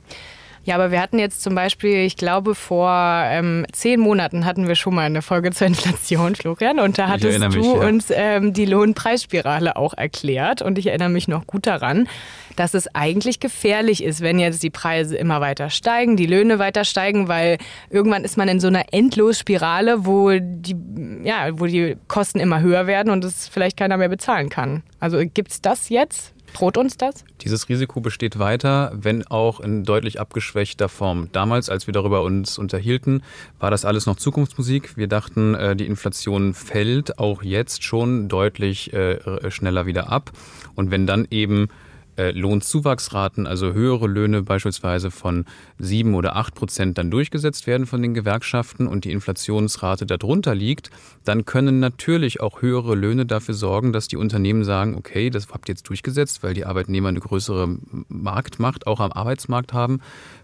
Ja, 0.64 0.76
aber 0.76 0.92
wir 0.92 1.02
hatten 1.02 1.18
jetzt 1.18 1.42
zum 1.42 1.56
Beispiel, 1.56 2.06
ich 2.06 2.18
glaube, 2.18 2.54
vor 2.54 2.92
ähm, 3.26 3.66
zehn 3.72 4.00
Monaten 4.00 4.46
hatten 4.46 4.68
wir 4.68 4.76
schon 4.76 4.94
mal 4.94 5.06
eine 5.06 5.24
Folge 5.24 5.50
zur 5.50 5.66
Inflation, 5.66 6.36
Florian, 6.40 6.80
und 6.80 7.00
da 7.00 7.10
hattest 7.10 7.40
mich, 7.40 7.56
du 7.56 7.82
ja. 7.82 7.88
uns 7.88 8.12
ähm, 8.12 8.54
die 8.54 8.66
Lohnpreisspirale 8.66 9.76
auch 9.76 9.96
erklärt. 9.96 10.62
Und 10.62 10.78
ich 10.78 10.88
erinnere 10.88 11.10
mich 11.10 11.28
noch 11.28 11.48
gut 11.48 11.66
daran, 11.66 12.08
dass 12.56 12.74
es 12.74 12.94
eigentlich 12.94 13.40
gefährlich 13.40 14.04
ist, 14.04 14.22
wenn 14.22 14.40
jetzt 14.40 14.64
die 14.64 14.70
Preise 14.70 15.16
immer 15.18 15.42
weiter 15.42 15.70
steigen, 15.70 16.18
die 16.18 16.26
Löhne 16.26 16.60
weiter 16.60 16.86
steigen, 16.86 17.28
weil 17.28 17.58
irgendwann 17.90 18.24
ist 18.24 18.38
man 18.38 18.48
in 18.48 18.60
so 18.60 18.68
einer 18.68 18.86
Endlosspirale, 18.92 20.06
wo 20.06 20.32
die, 20.32 20.76
ja, 21.24 21.60
wo 21.60 21.66
die 21.66 21.98
Kosten 22.08 22.40
immer 22.40 22.62
höher 22.62 22.88
werden 22.88 23.12
und 23.12 23.24
es 23.24 23.48
vielleicht 23.48 23.78
keiner 23.78 23.98
mehr 23.98 24.10
bezahlen 24.10 24.50
kann. 24.50 24.84
Also 25.00 25.20
gibt 25.20 25.52
es 25.52 25.62
das 25.62 25.90
jetzt? 25.90 26.34
Droht 26.54 26.78
uns 26.78 26.98
das? 26.98 27.26
Dieses 27.42 27.68
Risiko 27.68 28.00
besteht 28.00 28.38
weiter, 28.38 28.92
wenn 28.94 29.26
auch 29.26 29.60
in 29.60 29.84
deutlich 29.84 30.20
abgeschwächter 30.20 30.88
Form. 30.88 31.30
Damals, 31.32 31.70
als 31.70 31.88
wir 31.88 31.94
darüber 31.94 32.22
uns 32.22 32.58
unterhielten, 32.60 33.24
war 33.60 33.72
das 33.72 33.86
alles 33.86 34.06
noch 34.06 34.18
Zukunftsmusik. 34.18 34.96
Wir 34.96 35.08
dachten, 35.08 35.56
äh, 35.56 35.76
die 35.76 35.88
Inflation 35.88 36.54
fällt 36.54 37.18
auch 37.18 37.42
jetzt 37.42 37.84
schon 37.84 38.30
deutlich 38.30 38.94
äh, 38.94 39.50
schneller 39.50 39.88
wieder 39.88 40.12
ab. 40.12 40.32
Und 40.76 40.92
wenn 40.92 41.08
dann 41.08 41.28
eben 41.32 41.70
Lohnzuwachsraten, 42.18 43.48
also 43.48 43.74
höhere 43.74 44.08
Löhne 44.08 44.44
beispielsweise 44.44 45.12
von 45.12 45.46
sieben 45.78 46.16
oder 46.16 46.36
acht 46.36 46.56
Prozent 46.56 46.98
dann 46.98 47.12
durchgesetzt 47.12 47.68
werden 47.68 47.86
von 47.86 48.02
den 48.02 48.14
Gewerkschaften 48.14 48.88
und 48.88 49.06
die 49.06 49.12
Inflationsrate 49.12 50.06
darunter 50.06 50.56
liegt, 50.56 50.90
dann 51.24 51.46
können 51.46 51.80
natürlich 51.80 52.42
auch 52.42 52.62
höhere 52.62 52.96
Löhne 52.96 53.26
dafür 53.26 53.56
sorgen, 53.56 53.94
dass 53.94 54.08
die 54.08 54.18
Unternehmen 54.18 54.64
sagen, 54.64 54.96
okay, 54.96 55.30
das 55.30 55.50
habt 55.50 55.70
ihr 55.70 55.74
jetzt 55.74 55.90
durchgesetzt, 55.90 56.44
weil 56.44 56.54
die 56.54 56.66
Arbeitnehmer 56.66 57.10
eine 57.10 57.20
größere 57.20 57.78
Marktmacht 58.08 58.88
auch 58.88 59.00
am 59.00 59.12
Arbeitsmarkt 59.12 59.74
haben, 59.74 60.00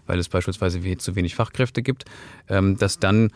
weil 0.06 0.18
es 0.18 0.28
beispielsweise 0.28 0.80
zu 0.98 1.14
wenig 1.14 1.34
Fachkräfte 1.34 1.82
gibt, 1.82 2.04
ähm, 2.48 2.76
dass 2.76 2.98
dann 2.98 3.30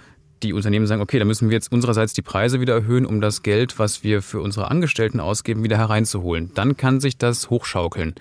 die 0.45 0.53
Unternehmen 0.53 0.87
sagen, 0.87 1.03
okay, 1.03 1.19
da 1.19 1.25
müssen 1.25 1.49
wir 1.49 1.55
jetzt 1.55 1.73
unsererseits 1.73 2.13
die 2.13 2.23
Preise 2.23 2.61
wieder 2.61 2.75
erhöhen, 2.75 3.07
um 3.07 3.21
das 3.21 3.43
Geld, 3.43 3.79
was 3.79 4.05
wir 4.05 4.23
für 4.23 4.41
unsere 4.41 4.71
Angestellten 4.71 5.21
ausgeben, 5.21 5.65
wieder 5.65 5.79
hereinzuholen. 5.79 6.51
Dann 6.55 6.77
kann 6.77 7.01
sich 7.01 7.17
das 7.17 7.51
hochschaukeln. 7.51 8.15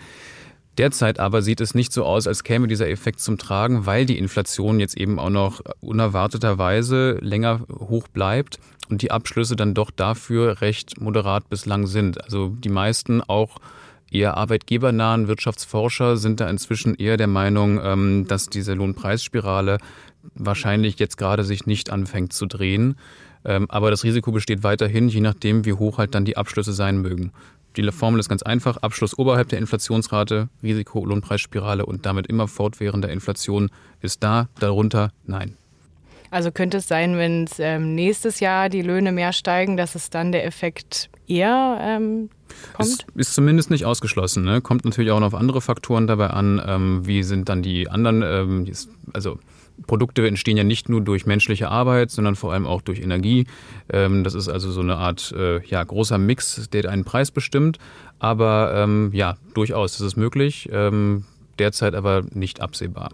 Derzeit 0.77 1.19
aber 1.19 1.43
sieht 1.43 1.61
es 1.61 1.75
nicht 1.75 1.93
so 1.93 2.03
aus, 2.03 2.25
als 2.25 2.43
käme 2.43 2.67
dieser 2.67 2.89
Effekt 2.89 3.19
zum 3.19 3.37
Tragen, 3.37 3.85
weil 3.85 4.05
die 4.07 4.17
Inflation 4.17 4.79
jetzt 4.79 4.97
eben 4.97 5.19
auch 5.19 5.29
noch 5.29 5.61
unerwarteterweise 5.81 7.19
länger 7.21 7.61
hoch 7.69 8.07
bleibt 8.07 8.59
und 8.89 9.03
die 9.03 9.11
Abschlüsse 9.11 9.55
dann 9.55 9.75
doch 9.75 9.91
dafür 9.91 10.61
recht 10.61 10.99
moderat 10.99 11.47
bislang 11.49 11.85
sind. 11.85 12.23
Also 12.23 12.49
die 12.49 12.69
meisten 12.69 13.21
auch 13.21 13.57
eher 14.09 14.35
arbeitgebernahen 14.37 15.27
Wirtschaftsforscher 15.27 16.17
sind 16.17 16.39
da 16.39 16.49
inzwischen 16.49 16.95
eher 16.95 17.17
der 17.17 17.27
Meinung, 17.27 17.79
ähm, 17.83 18.25
dass 18.27 18.47
diese 18.47 18.73
Lohnpreisspirale 18.73 19.77
wahrscheinlich 20.35 20.99
jetzt 20.99 21.17
gerade 21.17 21.43
sich 21.43 21.65
nicht 21.65 21.89
anfängt 21.89 22.33
zu 22.33 22.45
drehen. 22.45 22.95
Ähm, 23.45 23.65
aber 23.69 23.91
das 23.91 24.03
Risiko 24.03 24.31
besteht 24.31 24.63
weiterhin, 24.63 25.09
je 25.09 25.19
nachdem, 25.19 25.65
wie 25.65 25.73
hoch 25.73 25.97
halt 25.97 26.15
dann 26.15 26.25
die 26.25 26.37
Abschlüsse 26.37 26.73
sein 26.73 26.97
mögen. 26.97 27.31
Die 27.75 27.91
Formel 27.91 28.19
ist 28.19 28.29
ganz 28.29 28.43
einfach. 28.43 28.77
Abschluss 28.77 29.17
oberhalb 29.17 29.49
der 29.49 29.59
Inflationsrate, 29.59 30.49
Risiko 30.61 31.05
Lohnpreisspirale 31.05 31.85
und 31.85 32.05
damit 32.05 32.27
immer 32.27 32.47
fortwährender 32.47 33.09
Inflation 33.09 33.69
ist 34.01 34.23
da, 34.23 34.47
darunter 34.59 35.11
nein. 35.25 35.57
Also 36.29 36.51
könnte 36.51 36.77
es 36.77 36.87
sein, 36.87 37.17
wenn 37.17 37.43
es 37.43 37.59
ähm, 37.59 37.93
nächstes 37.93 38.39
Jahr 38.39 38.69
die 38.69 38.81
Löhne 38.81 39.11
mehr 39.11 39.33
steigen, 39.33 39.77
dass 39.77 39.95
es 39.95 40.09
dann 40.09 40.31
der 40.31 40.45
Effekt 40.45 41.09
eher 41.27 41.77
ähm, 41.79 42.29
kommt? 42.73 42.89
Ist, 42.89 43.05
ist 43.15 43.35
zumindest 43.35 43.69
nicht 43.69 43.85
ausgeschlossen. 43.85 44.43
Ne? 44.43 44.61
Kommt 44.61 44.83
natürlich 44.85 45.11
auch 45.11 45.19
noch 45.19 45.27
auf 45.27 45.35
andere 45.35 45.61
Faktoren 45.61 46.07
dabei 46.07 46.27
an. 46.27 46.61
Ähm, 46.65 47.05
wie 47.05 47.21
sind 47.23 47.49
dann 47.49 47.61
die 47.61 47.89
anderen, 47.89 48.23
ähm, 48.23 48.73
also 49.13 49.37
Produkte 49.87 50.27
entstehen 50.27 50.57
ja 50.57 50.63
nicht 50.63 50.89
nur 50.89 51.01
durch 51.01 51.25
menschliche 51.25 51.69
Arbeit, 51.69 52.11
sondern 52.11 52.35
vor 52.35 52.53
allem 52.53 52.65
auch 52.65 52.81
durch 52.81 52.99
Energie. 52.99 53.47
Ähm, 53.91 54.23
das 54.23 54.33
ist 54.33 54.49
also 54.49 54.71
so 54.71 54.81
eine 54.81 54.97
Art 54.97 55.33
äh, 55.37 55.65
ja, 55.65 55.83
großer 55.83 56.17
Mix, 56.17 56.69
der 56.71 56.89
einen 56.89 57.03
Preis 57.03 57.31
bestimmt. 57.31 57.77
Aber 58.19 58.73
ähm, 58.75 59.09
ja, 59.13 59.37
durchaus, 59.53 59.97
das 59.97 60.07
ist 60.07 60.17
möglich, 60.17 60.69
ähm, 60.71 61.25
derzeit 61.59 61.95
aber 61.95 62.23
nicht 62.33 62.61
absehbar. 62.61 63.09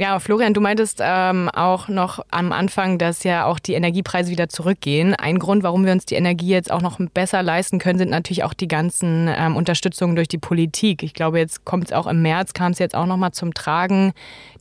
Ja, 0.00 0.20
Florian, 0.20 0.54
du 0.54 0.60
meintest 0.60 1.00
ähm, 1.02 1.48
auch 1.48 1.88
noch 1.88 2.20
am 2.30 2.52
Anfang, 2.52 2.98
dass 2.98 3.24
ja 3.24 3.46
auch 3.46 3.58
die 3.58 3.72
Energiepreise 3.72 4.30
wieder 4.30 4.48
zurückgehen. 4.48 5.16
Ein 5.16 5.40
Grund, 5.40 5.64
warum 5.64 5.84
wir 5.84 5.90
uns 5.90 6.04
die 6.04 6.14
Energie 6.14 6.50
jetzt 6.50 6.70
auch 6.70 6.82
noch 6.82 7.00
besser 7.14 7.42
leisten 7.42 7.80
können, 7.80 7.98
sind 7.98 8.10
natürlich 8.10 8.44
auch 8.44 8.54
die 8.54 8.68
ganzen 8.68 9.28
ähm, 9.28 9.56
Unterstützungen 9.56 10.14
durch 10.14 10.28
die 10.28 10.38
Politik. 10.38 11.02
Ich 11.02 11.14
glaube, 11.14 11.40
jetzt 11.40 11.64
kommt 11.64 11.86
es 11.86 11.92
auch 11.92 12.06
im 12.06 12.22
März, 12.22 12.52
kam 12.52 12.70
es 12.70 12.78
jetzt 12.78 12.94
auch 12.94 13.06
noch 13.06 13.16
mal 13.16 13.32
zum 13.32 13.54
Tragen. 13.54 14.12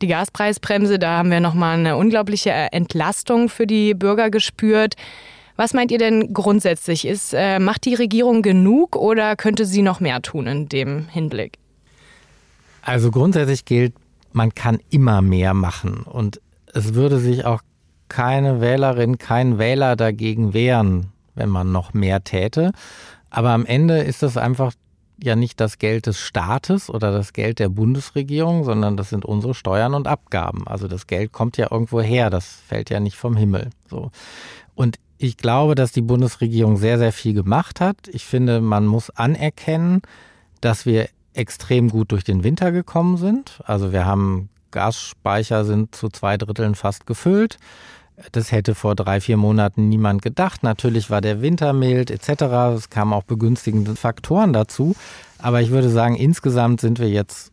Die 0.02 0.08
Gaspreisbremse, 0.08 0.98
da 0.98 1.18
haben 1.20 1.30
wir 1.30 1.40
noch 1.40 1.54
mal 1.54 1.78
eine 1.78 1.98
unglaubliche 1.98 2.50
Entlastung 2.50 3.48
für 3.48 3.68
die 3.68 3.94
Bürger 3.94 4.32
gespürt. 4.32 4.96
Was 5.56 5.72
meint 5.72 5.92
ihr 5.92 6.00
denn 6.00 6.34
grundsätzlich? 6.34 7.06
Ist, 7.06 7.36
äh, 7.36 7.60
macht 7.60 7.86
die 7.86 7.94
Regierung 7.94 8.42
genug 8.42 8.96
oder 8.96 9.36
könnte 9.36 9.68
sie 9.68 9.84
noch 9.84 10.00
mehr 10.00 10.20
tun 10.24 10.48
in 10.48 10.68
dem 10.68 11.08
Hinblick? 11.10 11.60
Also 12.82 13.12
grundsätzlich 13.12 13.66
gilt 13.66 13.94
man 14.38 14.56
kann 14.56 14.80
immer 14.90 15.22
mehr 15.22 15.54
machen. 15.54 16.04
Und 16.04 16.40
es 16.74 16.94
würde 16.94 17.20
sich 17.20 17.44
auch 17.44 17.62
keine 18.08 18.62
Wählerin, 18.62 19.18
kein 19.18 19.58
Wähler 19.58 19.98
dagegen 19.98 20.54
wehren, 20.54 21.08
wenn 21.36 21.50
man 21.50 21.72
noch 21.72 21.94
mehr 21.94 22.24
täte. 22.24 22.72
Aber 23.30 23.50
am 23.50 23.66
Ende 23.66 23.98
ist 24.00 24.24
das 24.24 24.38
einfach 24.38 24.74
ja 25.22 25.36
nicht 25.36 25.60
das 25.60 25.80
Geld 25.80 26.06
des 26.06 26.20
Staates 26.20 26.90
oder 26.90 27.12
das 27.12 27.34
Geld 27.34 27.60
der 27.60 27.70
Bundesregierung, 27.70 28.64
sondern 28.64 28.96
das 28.96 29.10
sind 29.10 29.26
unsere 29.26 29.56
Steuern 29.56 29.96
und 29.96 30.08
Abgaben. 30.08 30.68
Also 30.68 30.88
das 30.88 31.08
Geld 31.08 31.34
kommt 31.34 31.58
ja 31.58 31.68
irgendwo 31.72 32.00
her, 32.02 32.30
das 32.30 32.62
fällt 32.68 32.92
ja 32.92 33.00
nicht 33.00 33.18
vom 33.18 33.36
Himmel. 33.36 33.72
So. 33.90 34.12
Und 34.76 34.98
ich 35.18 35.38
glaube, 35.38 35.74
dass 35.74 35.92
die 35.92 36.04
Bundesregierung 36.04 36.78
sehr, 36.78 37.00
sehr 37.00 37.12
viel 37.12 37.34
gemacht 37.34 37.82
hat. 37.82 37.98
Ich 38.10 38.24
finde, 38.24 38.62
man 38.62 38.86
muss 38.86 39.10
anerkennen, 39.10 40.04
dass 40.62 40.86
wir 40.86 41.10
extrem 41.38 41.90
gut 41.90 42.12
durch 42.12 42.24
den 42.24 42.44
Winter 42.44 42.72
gekommen 42.72 43.18
sind. 43.18 43.62
Also 43.66 43.92
wir 43.92 44.06
haben 44.06 44.50
Gasspeicher 44.72 45.66
sind 45.66 45.96
zu 45.96 46.10
zwei 46.10 46.38
Dritteln 46.38 46.76
fast 46.76 47.08
gefüllt. 47.08 47.58
Das 48.32 48.52
hätte 48.52 48.74
vor 48.74 48.96
drei, 48.96 49.22
vier 49.22 49.38
Monaten 49.38 49.90
niemand 49.90 50.24
gedacht. 50.24 50.64
Natürlich 50.64 51.10
war 51.10 51.22
der 51.22 51.42
Winter 51.42 51.72
mild 51.72 52.10
etc. 52.10 52.44
Es 52.76 52.90
kamen 52.90 53.14
auch 53.14 53.24
begünstigende 53.24 53.96
Faktoren 53.96 54.54
dazu. 54.54 54.96
Aber 55.38 55.62
ich 55.62 55.70
würde 55.70 55.90
sagen, 55.90 56.16
insgesamt 56.16 56.82
sind 56.82 57.00
wir 57.00 57.10
jetzt 57.10 57.52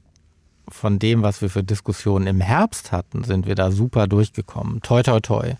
von 0.68 0.98
dem, 0.98 1.22
was 1.22 1.42
wir 1.42 1.50
für 1.50 1.62
Diskussionen 1.62 2.26
im 2.26 2.40
Herbst 2.40 2.92
hatten, 2.92 3.24
sind 3.24 3.46
wir 3.46 3.54
da 3.54 3.70
super 3.70 4.06
durchgekommen. 4.06 4.80
Toi, 4.82 5.02
toi, 5.02 5.20
toi. 5.20 5.54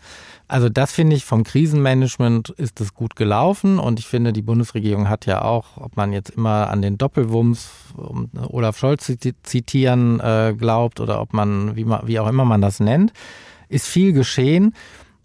Also 0.48 0.68
das 0.68 0.92
finde 0.92 1.16
ich 1.16 1.24
vom 1.24 1.42
Krisenmanagement 1.42 2.50
ist 2.50 2.80
es 2.80 2.94
gut 2.94 3.16
gelaufen 3.16 3.78
und 3.78 3.98
ich 3.98 4.06
finde, 4.06 4.32
die 4.32 4.42
Bundesregierung 4.42 5.08
hat 5.08 5.26
ja 5.26 5.42
auch, 5.42 5.76
ob 5.76 5.96
man 5.96 6.12
jetzt 6.12 6.30
immer 6.30 6.70
an 6.70 6.82
den 6.82 6.98
Doppelwumms, 6.98 7.70
um 7.96 8.28
Olaf 8.48 8.78
Scholz 8.78 9.10
zitieren, 9.42 10.20
äh, 10.20 10.54
glaubt 10.56 11.00
oder 11.00 11.20
ob 11.20 11.32
man, 11.32 11.76
wie, 11.76 11.84
man, 11.84 12.06
wie 12.06 12.18
auch 12.18 12.28
immer 12.28 12.44
man 12.44 12.60
das 12.60 12.80
nennt, 12.80 13.12
ist 13.68 13.86
viel 13.86 14.12
geschehen. 14.12 14.74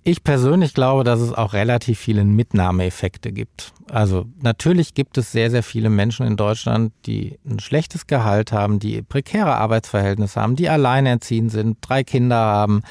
Ich 0.10 0.24
persönlich 0.24 0.74
glaube, 0.74 1.04
dass 1.04 1.20
es 1.20 1.34
auch 1.34 1.54
relativ 1.54 2.00
viele 2.00 2.24
Mitnahmeeffekte 2.24 3.32
gibt. 3.32 3.74
Also 3.92 4.26
natürlich 4.42 4.96
gibt 4.96 5.20
es 5.20 5.32
sehr, 5.32 5.52
sehr 5.52 5.62
viele 5.62 5.92
Menschen 5.92 6.26
in 6.26 6.36
Deutschland, 6.36 6.94
die 7.06 7.38
ein 7.48 7.60
schlechtes 7.60 8.08
Gehalt 8.08 8.52
haben, 8.52 8.80
die 8.80 9.04
prekäre 9.04 9.54
Arbeitsverhältnisse 9.54 10.42
haben, 10.42 10.56
die 10.56 10.68
alleinerziehend 10.68 11.52
sind, 11.52 11.78
drei 11.82 12.04
Kinder 12.04 12.38
haben, 12.38 12.82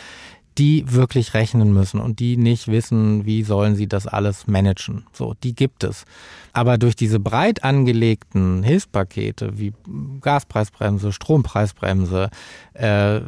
die 0.59 0.93
wirklich 0.93 1.35
rechnen 1.35 1.73
müssen 1.73 1.99
und 1.99 2.21
die 2.21 2.37
nicht 2.37 2.69
wissen, 2.69 3.27
wie 3.27 3.43
sollen 3.43 3.75
sie 3.75 3.89
das 3.89 4.07
alles 4.07 4.47
managen. 4.47 5.05
So, 5.13 5.35
die 5.43 5.57
gibt 5.57 5.83
es. 5.83 6.05
Aber 6.53 6.79
durch 6.79 6.95
diese 6.95 7.19
breit 7.19 7.65
angelegten 7.65 8.63
Hilfspakete 8.63 9.59
wie 9.59 9.73
Gaspreisbremse, 10.21 11.11
Strompreisbremse, 11.11 12.31
äh, 12.75 13.21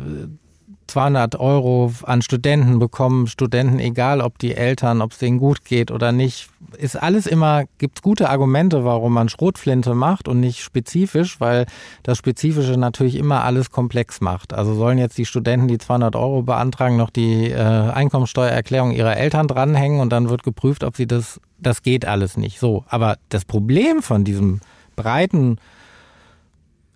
200 0.91 1.39
Euro 1.39 1.93
an 2.03 2.21
Studenten 2.21 2.79
bekommen 2.79 3.27
Studenten, 3.27 3.79
egal 3.79 4.21
ob 4.21 4.39
die 4.39 4.55
Eltern, 4.55 5.01
ob 5.01 5.13
es 5.13 5.19
denen 5.19 5.39
gut 5.39 5.65
geht 5.65 5.91
oder 5.91 6.13
nicht, 6.13 6.49
ist 6.77 7.01
alles 7.01 7.27
immer, 7.27 7.65
gibt 7.79 7.99
es 7.99 8.03
gute 8.03 8.29
Argumente, 8.29 8.85
warum 8.85 9.15
man 9.15 9.29
Schrotflinte 9.29 9.95
macht 9.95 10.29
und 10.29 10.41
nicht 10.41 10.61
spezifisch, 10.61 11.41
weil 11.41 11.67
das 12.03 12.19
Spezifische 12.19 12.77
natürlich 12.77 13.17
immer 13.17 13.45
alles 13.45 13.71
komplex 13.71 14.21
macht. 14.21 14.53
Also 14.53 14.75
sollen 14.75 14.99
jetzt 14.99 15.17
die 15.17 15.27
Studenten, 15.27 15.69
die 15.69 15.79
200 15.79 16.17
Euro 16.17 16.43
beantragen, 16.43 16.97
noch 16.97 17.11
die 17.11 17.51
äh, 17.51 17.57
Einkommensteuererklärung 17.57 18.91
ihrer 18.91 19.17
Eltern 19.17 19.49
dranhängen 19.49 20.01
und 20.01 20.11
dann 20.11 20.29
wird 20.29 20.43
geprüft, 20.43 20.85
ob 20.85 20.97
sie 20.97 21.07
das, 21.07 21.41
das 21.59 21.83
geht 21.83 22.05
alles 22.05 22.37
nicht. 22.37 22.59
So, 22.59 22.85
aber 22.89 23.17
das 23.29 23.45
Problem 23.45 24.03
von 24.03 24.25
diesem 24.25 24.61
breiten 24.97 25.59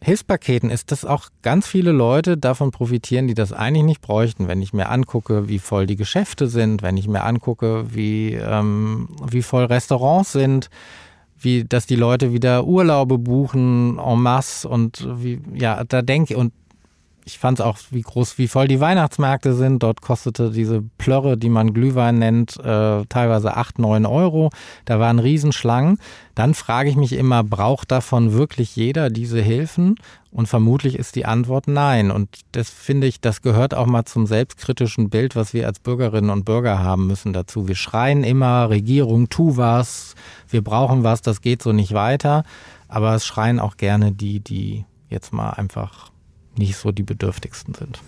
Hilfspaketen 0.05 0.71
ist, 0.71 0.93
dass 0.93 1.05
auch 1.05 1.29
ganz 1.43 1.67
viele 1.67 1.91
Leute 1.91 2.37
davon 2.37 2.71
profitieren, 2.71 3.27
die 3.27 3.35
das 3.35 3.53
eigentlich 3.53 3.85
nicht 3.85 4.01
bräuchten. 4.01 4.49
Wenn 4.49 4.63
ich 4.63 4.73
mir 4.73 4.91
angucke, 4.91 5.49
wie 5.49 5.59
voll 5.59 5.87
die 5.87 5.97
Geschäfte 5.97 6.47
sind, 6.47 6.83
wenn 6.83 6.97
ich 6.97 7.09
mir 7.09 7.25
angucke, 7.25 7.87
wie, 7.95 8.35
ähm, 8.35 9.09
wie 9.27 9.43
voll 9.43 9.65
Restaurants 9.65 10.33
sind, 10.33 10.69
wie, 11.39 11.65
dass 11.65 11.87
die 11.87 11.97
Leute 11.97 12.33
wieder 12.33 12.67
Urlaube 12.67 13.19
buchen 13.19 13.99
en 13.99 14.21
masse 14.21 14.69
und 14.69 15.07
wie, 15.17 15.41
ja, 15.55 15.83
da 15.85 16.03
denke 16.03 16.35
ich, 16.35 16.39
und 16.39 16.53
ich 17.25 17.39
fand 17.39 17.59
es 17.59 17.65
auch, 17.65 17.79
wie 17.91 18.03
groß, 18.03 18.37
wie 18.37 18.49
voll 18.49 18.69
die 18.69 18.81
Weihnachtsmärkte 18.81 19.55
sind. 19.55 19.83
Dort 19.83 20.03
kostete 20.03 20.51
diese 20.51 20.83
Plörre, 20.99 21.39
die 21.39 21.49
man 21.49 21.73
Glühwein 21.73 22.19
nennt, 22.19 22.59
äh, 22.59 23.05
teilweise 23.07 23.57
acht, 23.57 23.79
neun 23.79 24.05
Euro. 24.05 24.51
Da 24.85 25.01
waren 25.01 25.19
Riesenschlangen. 25.19 25.99
Dann 26.35 26.53
frage 26.53 26.91
ich 26.91 26.97
mich 26.97 27.15
immer, 27.15 27.43
braucht 27.43 27.91
davon 27.91 28.35
wirklich 28.35 28.77
jeder 28.77 29.09
diese 29.09 29.41
Hilfen? 29.41 29.97
Und 30.31 30.49
vermutlich 30.49 30.99
ist 30.99 31.15
die 31.15 31.25
Antwort 31.25 31.69
nein. 31.69 32.11
Und 32.11 32.29
das 32.53 32.69
finde 32.69 33.07
ich, 33.07 33.21
das 33.21 33.41
gehört 33.41 33.73
auch 33.73 33.87
mal 33.87 34.05
zum 34.05 34.27
selbstkritischen 34.27 35.09
Bild, 35.09 35.37
was 35.37 35.55
wir 35.55 35.67
als 35.67 35.79
Bürgerinnen 35.79 36.31
und 36.31 36.45
Bürger 36.45 36.81
haben 36.81 37.07
müssen 37.07 37.33
dazu. 37.33 37.69
Wir 37.69 37.77
schreien 37.77 38.25
immer, 38.25 38.69
Regierung, 38.69 39.29
tu 39.29 39.57
was, 39.57 40.15
wir 40.51 40.63
brauchen 40.63 41.05
was, 41.05 41.23
das 41.23 41.41
geht 41.41 41.63
so 41.63 41.73
nicht 41.73 41.95
weiter. 41.95 42.45
Aber 42.89 43.15
es 43.15 43.25
schreien 43.25 43.61
auch 43.61 43.77
gerne 43.77 44.13
die, 44.13 44.41
die 44.41 44.85
jetzt 45.09 45.33
mal 45.33 45.51
einfach 45.51 46.11
nicht 46.59 46.77
so 46.77 46.93
die 46.93 47.03
bedürftigsten 47.03 47.75
sind. 47.75 48.01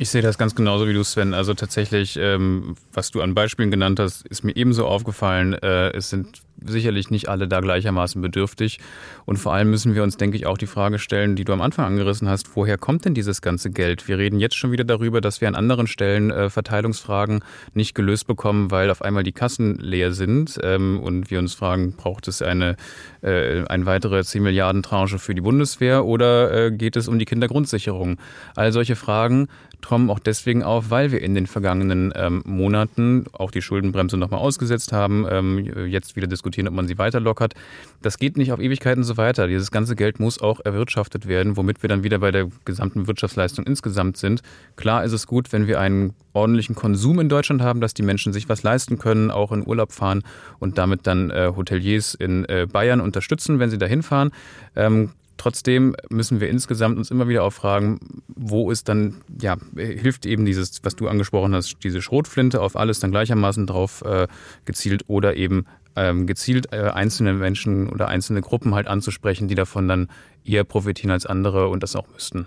Ich 0.00 0.08
sehe 0.08 0.22
das 0.22 0.38
ganz 0.38 0.54
genauso 0.54 0.88
wie 0.88 0.94
du, 0.94 1.04
Sven. 1.04 1.34
Also 1.34 1.52
tatsächlich, 1.52 2.16
ähm, 2.18 2.74
was 2.90 3.10
du 3.10 3.20
an 3.20 3.34
Beispielen 3.34 3.70
genannt 3.70 4.00
hast, 4.00 4.26
ist 4.26 4.44
mir 4.44 4.56
ebenso 4.56 4.86
aufgefallen. 4.86 5.52
Äh, 5.52 5.90
es 5.90 6.08
sind 6.08 6.40
sicherlich 6.64 7.10
nicht 7.10 7.28
alle 7.28 7.48
da 7.48 7.60
gleichermaßen 7.60 8.20
bedürftig. 8.20 8.78
Und 9.24 9.38
vor 9.38 9.52
allem 9.52 9.70
müssen 9.70 9.94
wir 9.94 10.02
uns, 10.02 10.16
denke 10.16 10.36
ich, 10.36 10.46
auch 10.46 10.58
die 10.58 10.66
Frage 10.66 10.98
stellen, 10.98 11.36
die 11.36 11.44
du 11.44 11.52
am 11.52 11.60
Anfang 11.60 11.86
angerissen 11.86 12.28
hast, 12.28 12.56
woher 12.56 12.78
kommt 12.78 13.04
denn 13.04 13.14
dieses 13.14 13.42
ganze 13.42 13.70
Geld? 13.70 14.08
Wir 14.08 14.18
reden 14.18 14.40
jetzt 14.40 14.56
schon 14.56 14.72
wieder 14.72 14.84
darüber, 14.84 15.20
dass 15.20 15.40
wir 15.40 15.48
an 15.48 15.54
anderen 15.54 15.86
Stellen 15.86 16.30
äh, 16.30 16.50
Verteilungsfragen 16.50 17.44
nicht 17.74 17.94
gelöst 17.94 18.26
bekommen, 18.26 18.70
weil 18.70 18.90
auf 18.90 19.02
einmal 19.02 19.22
die 19.22 19.32
Kassen 19.32 19.76
leer 19.76 20.12
sind 20.12 20.58
ähm, 20.62 21.00
und 21.00 21.30
wir 21.30 21.38
uns 21.38 21.54
fragen, 21.54 21.94
braucht 21.96 22.28
es 22.28 22.42
eine, 22.42 22.76
äh, 23.22 23.64
eine 23.66 23.86
weitere 23.86 24.22
10 24.24 24.42
Milliarden 24.42 24.82
Tranche 24.82 25.18
für 25.18 25.34
die 25.34 25.40
Bundeswehr 25.40 26.04
oder 26.04 26.66
äh, 26.66 26.70
geht 26.70 26.96
es 26.96 27.08
um 27.08 27.18
die 27.18 27.24
Kindergrundsicherung? 27.24 28.18
All 28.56 28.72
solche 28.72 28.96
Fragen 28.96 29.48
kommen 29.82 30.10
auch 30.10 30.18
deswegen 30.18 30.62
auf, 30.62 30.90
weil 30.90 31.12
wir 31.12 31.22
in 31.22 31.34
den 31.34 31.46
vergangenen 31.46 32.12
ähm, 32.14 32.42
Monaten 32.44 33.24
auch 33.32 33.50
die 33.50 33.62
Schuldenbremse 33.62 34.16
nochmal 34.16 34.40
ausgesetzt 34.40 34.92
haben, 34.92 35.26
ähm, 35.28 35.86
jetzt 35.86 36.16
wieder 36.16 36.26
diskutieren 36.26 36.50
diskutieren, 36.50 36.68
ob 36.68 36.74
man 36.74 36.86
sie 36.86 36.98
weiter 36.98 37.20
lockert. 37.20 37.54
Das 38.02 38.18
geht 38.18 38.36
nicht 38.36 38.52
auf 38.52 38.60
Ewigkeiten 38.60 39.04
so 39.04 39.16
weiter. 39.16 39.46
Dieses 39.46 39.70
ganze 39.70 39.94
Geld 39.94 40.20
muss 40.20 40.40
auch 40.40 40.60
erwirtschaftet 40.64 41.28
werden, 41.28 41.56
womit 41.56 41.82
wir 41.82 41.88
dann 41.88 42.02
wieder 42.02 42.18
bei 42.18 42.30
der 42.30 42.48
gesamten 42.64 43.06
Wirtschaftsleistung 43.06 43.66
insgesamt 43.66 44.16
sind. 44.16 44.42
Klar 44.76 45.04
ist 45.04 45.12
es 45.12 45.26
gut, 45.26 45.52
wenn 45.52 45.66
wir 45.66 45.80
einen 45.80 46.14
ordentlichen 46.32 46.74
Konsum 46.74 47.20
in 47.20 47.28
Deutschland 47.28 47.62
haben, 47.62 47.80
dass 47.80 47.94
die 47.94 48.02
Menschen 48.02 48.32
sich 48.32 48.48
was 48.48 48.62
leisten 48.62 48.98
können, 48.98 49.30
auch 49.30 49.52
in 49.52 49.66
Urlaub 49.66 49.92
fahren 49.92 50.22
und 50.58 50.78
damit 50.78 51.06
dann 51.06 51.30
äh, 51.30 51.52
Hoteliers 51.54 52.14
in 52.14 52.44
äh, 52.46 52.66
Bayern 52.70 53.00
unterstützen, 53.00 53.58
wenn 53.58 53.70
sie 53.70 53.78
dahin 53.78 54.02
fahren. 54.02 54.30
Ähm, 54.76 55.10
Trotzdem 55.40 55.96
müssen 56.10 56.38
wir 56.38 56.50
insgesamt 56.50 56.98
uns 56.98 57.10
immer 57.10 57.26
wieder 57.26 57.44
auch 57.44 57.52
fragen, 57.54 57.98
wo 58.28 58.70
ist 58.70 58.90
dann, 58.90 59.22
ja, 59.40 59.56
hilft 59.74 60.26
eben 60.26 60.44
dieses, 60.44 60.84
was 60.84 60.96
du 60.96 61.08
angesprochen 61.08 61.54
hast, 61.54 61.78
diese 61.82 62.02
Schrotflinte 62.02 62.60
auf 62.60 62.76
alles 62.76 63.00
dann 63.00 63.10
gleichermaßen 63.10 63.66
drauf 63.66 64.02
äh, 64.04 64.26
gezielt 64.66 65.04
oder 65.06 65.36
eben 65.36 65.64
ähm, 65.96 66.26
gezielt 66.26 66.74
äh, 66.74 66.90
einzelne 66.90 67.32
Menschen 67.32 67.88
oder 67.88 68.08
einzelne 68.08 68.42
Gruppen 68.42 68.74
halt 68.74 68.86
anzusprechen, 68.86 69.48
die 69.48 69.54
davon 69.54 69.88
dann 69.88 70.08
eher 70.44 70.64
profitieren 70.64 71.10
als 71.10 71.24
andere 71.24 71.68
und 71.68 71.82
das 71.82 71.96
auch 71.96 72.06
müssten. 72.12 72.46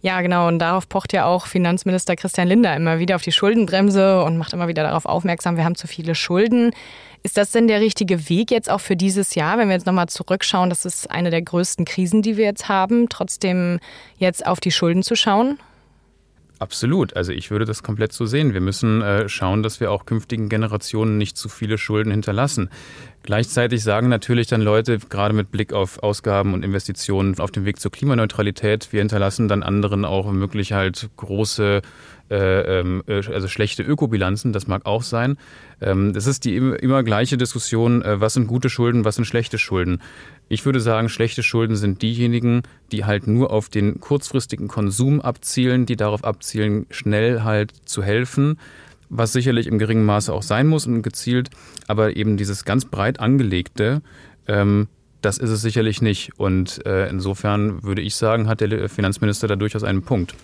Ja, 0.00 0.20
genau. 0.20 0.46
Und 0.46 0.60
darauf 0.60 0.88
pocht 0.88 1.12
ja 1.12 1.24
auch 1.24 1.46
Finanzminister 1.46 2.14
Christian 2.14 2.46
Lindner 2.46 2.76
immer 2.76 3.00
wieder 3.00 3.16
auf 3.16 3.22
die 3.22 3.32
Schuldenbremse 3.32 4.22
und 4.22 4.36
macht 4.36 4.52
immer 4.52 4.68
wieder 4.68 4.84
darauf 4.84 5.06
aufmerksam, 5.06 5.56
wir 5.56 5.64
haben 5.64 5.74
zu 5.74 5.88
viele 5.88 6.14
Schulden. 6.14 6.72
Ist 7.24 7.36
das 7.36 7.52
denn 7.52 7.68
der 7.68 7.80
richtige 7.80 8.28
Weg 8.28 8.50
jetzt 8.50 8.68
auch 8.68 8.80
für 8.80 8.96
dieses 8.96 9.36
Jahr, 9.36 9.56
wenn 9.56 9.68
wir 9.68 9.74
jetzt 9.74 9.86
nochmal 9.86 10.08
zurückschauen? 10.08 10.70
Das 10.70 10.84
ist 10.84 11.10
eine 11.10 11.30
der 11.30 11.42
größten 11.42 11.84
Krisen, 11.84 12.22
die 12.22 12.36
wir 12.36 12.44
jetzt 12.44 12.68
haben, 12.68 13.08
trotzdem 13.08 13.78
jetzt 14.16 14.44
auf 14.44 14.58
die 14.58 14.72
Schulden 14.72 15.04
zu 15.04 15.14
schauen? 15.14 15.58
Absolut. 16.58 17.16
Also 17.16 17.32
ich 17.32 17.50
würde 17.50 17.64
das 17.64 17.82
komplett 17.82 18.12
so 18.12 18.24
sehen. 18.24 18.54
Wir 18.54 18.60
müssen 18.60 19.02
äh, 19.02 19.28
schauen, 19.28 19.64
dass 19.64 19.80
wir 19.80 19.90
auch 19.90 20.06
künftigen 20.06 20.48
Generationen 20.48 21.18
nicht 21.18 21.36
zu 21.36 21.48
viele 21.48 21.76
Schulden 21.76 22.12
hinterlassen. 22.12 22.70
Gleichzeitig 23.24 23.84
sagen 23.84 24.08
natürlich 24.08 24.48
dann 24.48 24.62
Leute, 24.62 24.98
gerade 24.98 25.34
mit 25.34 25.52
Blick 25.52 25.72
auf 25.72 26.02
Ausgaben 26.02 26.54
und 26.54 26.64
Investitionen 26.64 27.38
auf 27.38 27.52
dem 27.52 27.64
Weg 27.64 27.78
zur 27.78 27.92
Klimaneutralität, 27.92 28.92
wir 28.92 28.98
hinterlassen 29.00 29.46
dann 29.46 29.62
anderen 29.62 30.04
auch 30.04 30.26
womöglich 30.26 30.72
halt 30.72 31.08
große 31.16 31.82
äh, 32.32 32.80
ähm, 32.80 33.04
äh, 33.06 33.22
also 33.32 33.46
schlechte 33.46 33.82
Ökobilanzen, 33.82 34.52
das 34.52 34.66
mag 34.66 34.86
auch 34.86 35.02
sein. 35.02 35.36
Ähm, 35.80 36.14
das 36.14 36.26
ist 36.26 36.44
die 36.44 36.56
immer 36.56 37.02
gleiche 37.02 37.36
Diskussion, 37.36 38.02
äh, 38.02 38.20
was 38.20 38.34
sind 38.34 38.46
gute 38.46 38.70
Schulden, 38.70 39.04
was 39.04 39.16
sind 39.16 39.26
schlechte 39.26 39.58
Schulden. 39.58 40.00
Ich 40.48 40.64
würde 40.64 40.80
sagen, 40.80 41.08
schlechte 41.08 41.42
Schulden 41.42 41.76
sind 41.76 42.02
diejenigen, 42.02 42.62
die 42.90 43.04
halt 43.04 43.26
nur 43.26 43.52
auf 43.52 43.68
den 43.68 44.00
kurzfristigen 44.00 44.66
Konsum 44.66 45.20
abzielen, 45.20 45.86
die 45.86 45.96
darauf 45.96 46.24
abzielen, 46.24 46.86
schnell 46.90 47.42
halt 47.42 47.72
zu 47.84 48.02
helfen 48.02 48.58
was 49.12 49.32
sicherlich 49.32 49.66
im 49.66 49.78
geringen 49.78 50.04
Maße 50.04 50.32
auch 50.32 50.42
sein 50.42 50.66
muss 50.66 50.86
und 50.86 51.02
gezielt, 51.02 51.50
aber 51.86 52.16
eben 52.16 52.36
dieses 52.36 52.64
ganz 52.64 52.86
breit 52.86 53.20
angelegte, 53.20 54.00
ähm, 54.48 54.88
das 55.20 55.38
ist 55.38 55.50
es 55.50 55.62
sicherlich 55.62 56.02
nicht. 56.02 56.38
Und 56.38 56.84
äh, 56.86 57.08
insofern 57.08 57.82
würde 57.84 58.02
ich 58.02 58.16
sagen, 58.16 58.48
hat 58.48 58.60
der 58.60 58.88
Finanzminister 58.88 59.46
da 59.46 59.56
durchaus 59.56 59.84
einen 59.84 60.02
Punkt. 60.02 60.34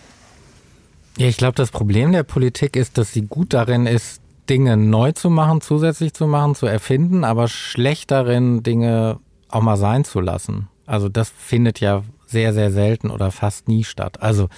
Ja, 1.16 1.26
ich 1.26 1.36
glaube, 1.36 1.54
das 1.56 1.70
Problem 1.70 2.12
der 2.12 2.22
Politik 2.22 2.76
ist, 2.76 2.98
dass 2.98 3.12
sie 3.12 3.22
gut 3.22 3.54
darin 3.54 3.86
ist, 3.86 4.20
Dinge 4.48 4.76
neu 4.76 5.12
zu 5.12 5.30
machen, 5.30 5.60
zusätzlich 5.60 6.14
zu 6.14 6.26
machen, 6.26 6.54
zu 6.54 6.66
erfinden, 6.66 7.24
aber 7.24 7.48
schlecht 7.48 8.10
darin, 8.10 8.62
Dinge 8.62 9.18
auch 9.48 9.62
mal 9.62 9.76
sein 9.76 10.04
zu 10.04 10.20
lassen. 10.20 10.68
Also 10.86 11.08
das 11.08 11.30
findet 11.30 11.80
ja 11.80 12.02
sehr, 12.26 12.52
sehr 12.52 12.70
selten 12.70 13.10
oder 13.10 13.30
fast 13.30 13.66
nie 13.66 13.84
statt. 13.84 14.22
Also 14.22 14.48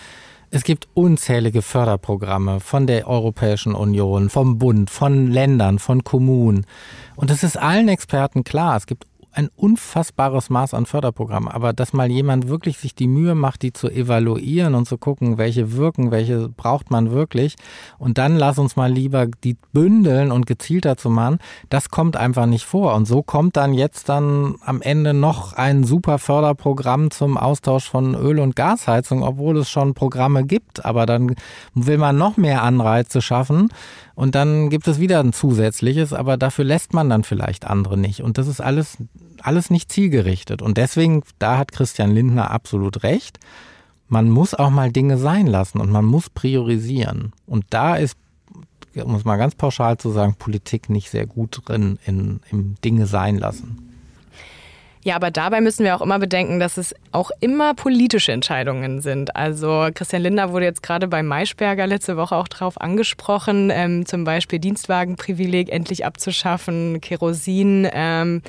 es 0.51 0.65
gibt 0.65 0.89
unzählige 0.95 1.63
Förderprogramme 1.63 2.61
von 2.61 2.87
der 2.87 3.07
Europäischen 3.07 3.75
Union, 3.75 4.31
vom 4.31 4.59
Bund, 4.59 4.91
von 4.91 5.29
Ländern, 5.29 5.79
von 5.79 6.03
Kommunen. 6.03 6.67
Und 7.17 7.31
es 7.31 7.43
ist 7.43 7.57
allen 7.57 7.89
Experten 7.89 8.43
klar, 8.43 8.77
es 8.77 8.87
gibt 8.87 9.07
ein 9.33 9.49
unfassbares 9.55 10.51
Maß 10.51 10.75
an 10.75 10.87
Förderprogrammen. 10.87 11.49
Aber 11.49 11.73
dass 11.73 11.93
mal 11.93 12.11
jemand 12.11 12.49
wirklich 12.49 12.79
sich 12.79 12.95
die 12.95 13.07
Mühe 13.07 13.35
macht, 13.35 13.63
die 13.63 13.73
zu 13.73 13.89
evaluieren 13.89 14.75
und 14.75 14.87
zu 14.87 14.99
gucken, 14.99 15.39
welche 15.39 15.77
wirken, 15.77 16.11
welche 16.11 16.49
braucht 16.49 16.91
man 16.91 17.11
wirklich. 17.11 17.57
Und 17.99 18.19
dann 18.19 18.37
lass 18.37 18.59
uns 18.59 18.77
mal 18.77 18.93
lieber 18.93 19.27
die 19.27 19.57
bündeln 19.73 20.33
und 20.33 20.47
gezielter 20.47 20.97
zu 20.97 21.11
machen. 21.11 21.39
Das 21.69 21.91
kommt 21.91 22.17
einfach 22.17 22.47
nicht 22.47 22.65
vor. 22.65 22.95
Und 22.95 23.07
so 23.07 23.23
kommt 23.23 23.57
dann 23.57 23.73
jetzt 23.75 24.09
dann 24.09 24.57
am 24.65 24.83
Ende 24.83 25.15
noch 25.15 25.53
ein 25.53 25.85
super 25.85 26.19
Förderprogramm 26.19 27.11
zum 27.11 27.39
Austausch 27.39 27.89
von 27.89 28.15
Öl- 28.15 28.41
und 28.41 28.57
Gasheizung, 28.57 29.23
obwohl 29.23 29.59
es 29.59 29.71
schon 29.71 29.95
Programme 29.95 30.45
gibt. 30.45 30.85
Aber 30.85 31.07
dann 31.07 31.37
will 31.75 31.99
man 31.99 32.17
noch 32.17 32.37
mehr 32.37 32.63
Anreize 32.63 33.23
schaffen. 33.23 33.69
Und 34.21 34.35
dann 34.35 34.69
gibt 34.69 34.87
es 34.87 35.01
wieder 35.01 35.21
ein 35.21 35.33
zusätzliches, 35.33 36.13
aber 36.13 36.37
dafür 36.37 36.67
lässt 36.67 36.93
man 36.93 37.09
dann 37.09 37.25
vielleicht 37.25 37.67
andere 37.67 37.97
nicht. 37.97 38.23
Und 38.23 38.37
das 38.37 38.49
ist 38.49 38.61
alles, 38.61 38.99
alles 39.47 39.71
nicht 39.71 39.91
zielgerichtet. 39.91 40.63
Und 40.63 40.77
deswegen, 40.77 41.23
da 41.39 41.59
hat 41.59 41.73
Christian 41.73 42.11
Lindner 42.11 42.51
absolut 42.51 43.03
recht. 43.03 43.39
Man 44.09 44.29
muss 44.29 44.55
auch 44.55 44.71
mal 44.71 44.91
Dinge 44.91 45.19
sein 45.19 45.47
lassen 45.47 45.81
und 45.81 45.91
man 45.91 46.05
muss 46.05 46.31
priorisieren. 46.31 47.33
Und 47.47 47.65
da 47.71 47.97
ist, 47.97 48.17
um 48.95 49.15
es 49.15 49.25
mal 49.25 49.37
ganz 49.37 49.55
pauschal 49.55 49.99
zu 49.99 50.11
sagen, 50.11 50.35
Politik 50.35 50.91
nicht 50.91 51.11
sehr 51.11 51.27
gut 51.27 51.63
drin 51.65 51.99
in, 52.07 52.41
im 52.51 52.75
Dinge 52.83 53.07
sein 53.07 53.39
lassen. 53.39 53.91
Ja, 55.03 55.17
aber 55.17 55.31
dabei 55.31 55.63
müssen 55.63 55.85
wir 55.85 55.97
auch 55.97 56.03
immer 56.03 56.19
bedenken, 56.19 56.61
dass 56.61 56.77
es 56.77 56.95
auch 57.11 57.31
immer 57.41 57.73
politische 57.73 58.33
Entscheidungen 58.33 59.01
sind. 59.01 59.35
Also 59.35 59.89
Christian 59.95 60.23
Lindner 60.23 60.53
wurde 60.53 60.67
jetzt 60.67 60.83
gerade 60.83 61.09
bei 61.09 61.23
Maischberger 61.23 61.87
letzte 61.87 62.19
Woche 62.19 62.37
auch 62.37 62.49
darauf 62.49 62.79
angesprochen, 62.79 63.71
ähm, 63.73 64.05
zum 64.05 64.25
Beispiel 64.25 64.59
Dienstwagenprivileg 64.59 65.71
endlich 65.71 66.05
abzuschaffen, 66.05 67.01
Kerosin, 67.01 67.89
ähm, 67.91 68.43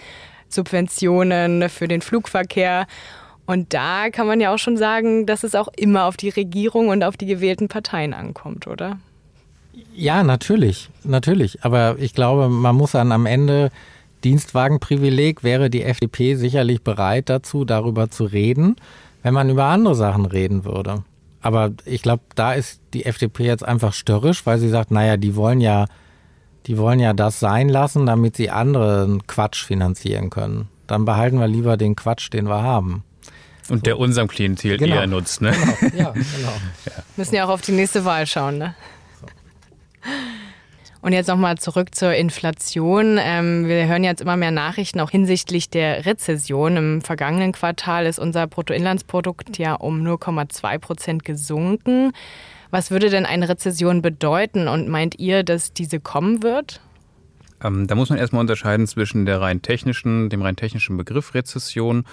Subventionen 0.53 1.69
für 1.69 1.87
den 1.87 2.01
Flugverkehr. 2.01 2.87
Und 3.45 3.73
da 3.73 4.09
kann 4.09 4.27
man 4.27 4.39
ja 4.39 4.53
auch 4.53 4.59
schon 4.59 4.77
sagen, 4.77 5.25
dass 5.25 5.43
es 5.43 5.55
auch 5.55 5.67
immer 5.75 6.05
auf 6.05 6.17
die 6.17 6.29
Regierung 6.29 6.89
und 6.89 7.03
auf 7.03 7.17
die 7.17 7.25
gewählten 7.25 7.67
Parteien 7.67 8.13
ankommt, 8.13 8.67
oder? 8.67 8.99
Ja, 9.93 10.23
natürlich, 10.23 10.89
natürlich. 11.03 11.63
Aber 11.63 11.97
ich 11.99 12.13
glaube, 12.13 12.49
man 12.49 12.75
muss 12.75 12.91
dann 12.91 13.11
am 13.11 13.25
Ende 13.25 13.71
Dienstwagenprivileg 14.23 15.43
wäre 15.43 15.69
die 15.69 15.83
FDP 15.83 16.35
sicherlich 16.35 16.83
bereit 16.83 17.29
dazu, 17.29 17.65
darüber 17.65 18.09
zu 18.09 18.25
reden, 18.25 18.75
wenn 19.23 19.33
man 19.33 19.49
über 19.49 19.65
andere 19.65 19.95
Sachen 19.95 20.25
reden 20.25 20.63
würde. 20.63 21.03
Aber 21.41 21.71
ich 21.85 22.03
glaube, 22.03 22.21
da 22.35 22.53
ist 22.53 22.81
die 22.93 23.05
FDP 23.05 23.45
jetzt 23.45 23.65
einfach 23.65 23.93
störrisch, 23.93 24.45
weil 24.45 24.59
sie 24.59 24.69
sagt, 24.69 24.91
naja, 24.91 25.17
die 25.17 25.35
wollen 25.35 25.59
ja, 25.59 25.87
die 26.67 26.77
wollen 26.77 26.99
ja 26.99 27.13
das 27.13 27.39
sein 27.39 27.69
lassen, 27.69 28.05
damit 28.05 28.35
sie 28.35 28.49
anderen 28.49 29.25
Quatsch 29.27 29.65
finanzieren 29.65 30.29
können. 30.29 30.67
Dann 30.87 31.05
behalten 31.05 31.39
wir 31.39 31.47
lieber 31.47 31.77
den 31.77 31.95
Quatsch, 31.95 32.31
den 32.31 32.47
wir 32.47 32.61
haben. 32.61 33.03
Und 33.69 33.85
der 33.85 33.97
unserem 33.99 34.27
Klientel 34.27 34.77
genau. 34.77 34.95
eher 34.95 35.07
nutzt, 35.07 35.41
ne? 35.41 35.51
Genau. 35.79 35.95
Ja, 35.97 36.11
genau. 36.11 36.53
Ja. 36.85 37.03
Müssen 37.15 37.35
ja 37.35 37.45
auch 37.45 37.49
auf 37.49 37.61
die 37.61 37.71
nächste 37.71 38.03
Wahl 38.05 38.25
schauen, 38.25 38.57
ne? 38.57 38.75
Und 41.01 41.13
jetzt 41.13 41.27
nochmal 41.27 41.57
zurück 41.57 41.95
zur 41.95 42.13
Inflation. 42.13 43.17
Ähm, 43.19 43.67
wir 43.67 43.87
hören 43.87 44.03
jetzt 44.03 44.21
immer 44.21 44.37
mehr 44.37 44.51
Nachrichten 44.51 44.99
auch 44.99 45.09
hinsichtlich 45.09 45.69
der 45.69 46.05
Rezession. 46.05 46.77
Im 46.77 47.01
vergangenen 47.01 47.53
Quartal 47.53 48.05
ist 48.05 48.19
unser 48.19 48.45
Bruttoinlandsprodukt 48.45 49.57
ja 49.57 49.73
um 49.73 50.01
0,2 50.05 50.77
Prozent 50.77 51.25
gesunken. 51.25 52.11
Was 52.69 52.91
würde 52.91 53.09
denn 53.09 53.25
eine 53.25 53.49
Rezession 53.49 54.03
bedeuten 54.03 54.67
und 54.67 54.87
meint 54.87 55.17
ihr, 55.19 55.43
dass 55.43 55.73
diese 55.73 55.99
kommen 55.99 56.43
wird? 56.43 56.81
Ähm, 57.63 57.87
da 57.87 57.95
muss 57.95 58.09
man 58.09 58.19
erstmal 58.19 58.41
unterscheiden 58.41 58.87
zwischen 58.87 59.25
der 59.25 59.41
rein 59.41 59.61
technischen, 59.61 60.29
dem 60.29 60.41
rein 60.41 60.55
technischen 60.55 60.97
Begriff 60.97 61.33
Rezession 61.33 62.05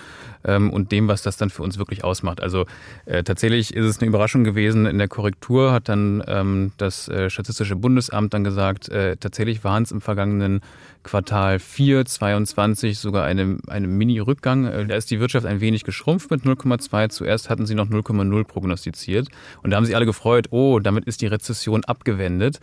ähm, 0.45 0.71
und 0.71 0.93
dem, 0.93 1.09
was 1.09 1.23
das 1.23 1.37
dann 1.37 1.51
für 1.51 1.63
uns 1.63 1.79
wirklich 1.79 2.05
ausmacht. 2.05 2.43
Also 2.43 2.67
äh, 3.07 3.23
tatsächlich 3.23 3.75
ist 3.75 3.85
es 3.85 3.99
eine 3.99 4.09
Überraschung 4.09 4.45
gewesen. 4.45 4.87
In 4.87 4.99
der 4.99 5.09
Korrektur 5.09 5.73
hat 5.73 5.89
dann 5.89 6.23
ähm, 6.27 6.73
das 6.77 7.09
äh, 7.09 7.31
Statistische 7.31 7.77
Bundesamt 7.77 8.35
dann 8.35 8.45
gesagt, 8.45 8.89
äh, 8.89 9.17
tatsächlich 9.17 9.65
waren 9.65 9.83
es 9.83 9.93
im 9.93 10.01
vergangenen 10.01 10.61
Quartal 11.03 11.59
4, 11.59 12.05
22 12.05 12.99
sogar 12.99 13.25
eine, 13.25 13.59
eine 13.67 13.87
Mini-Rückgang. 13.87 14.67
Äh, 14.67 14.87
da 14.87 14.97
ist 14.97 15.11
die 15.11 15.21
Wirtschaft 15.21 15.47
ein 15.47 15.61
wenig 15.61 15.85
geschrumpft 15.85 16.31
mit 16.31 16.43
0,2. 16.43 17.09
Zuerst 17.09 17.51
hatten 17.51 17.67
sie 17.67 17.75
noch 17.75 17.87
0,0 17.89 18.45
prognostiziert. 18.45 19.29
Und 19.63 19.71
da 19.71 19.77
haben 19.77 19.85
sich 19.85 19.97
alle 19.97 20.07
gefreut, 20.07 20.49
oh, 20.51 20.81
damit 20.81 21.05
ist 21.07 21.23
die 21.23 21.27
Rezession 21.27 21.85
abgewendet. 21.85 22.61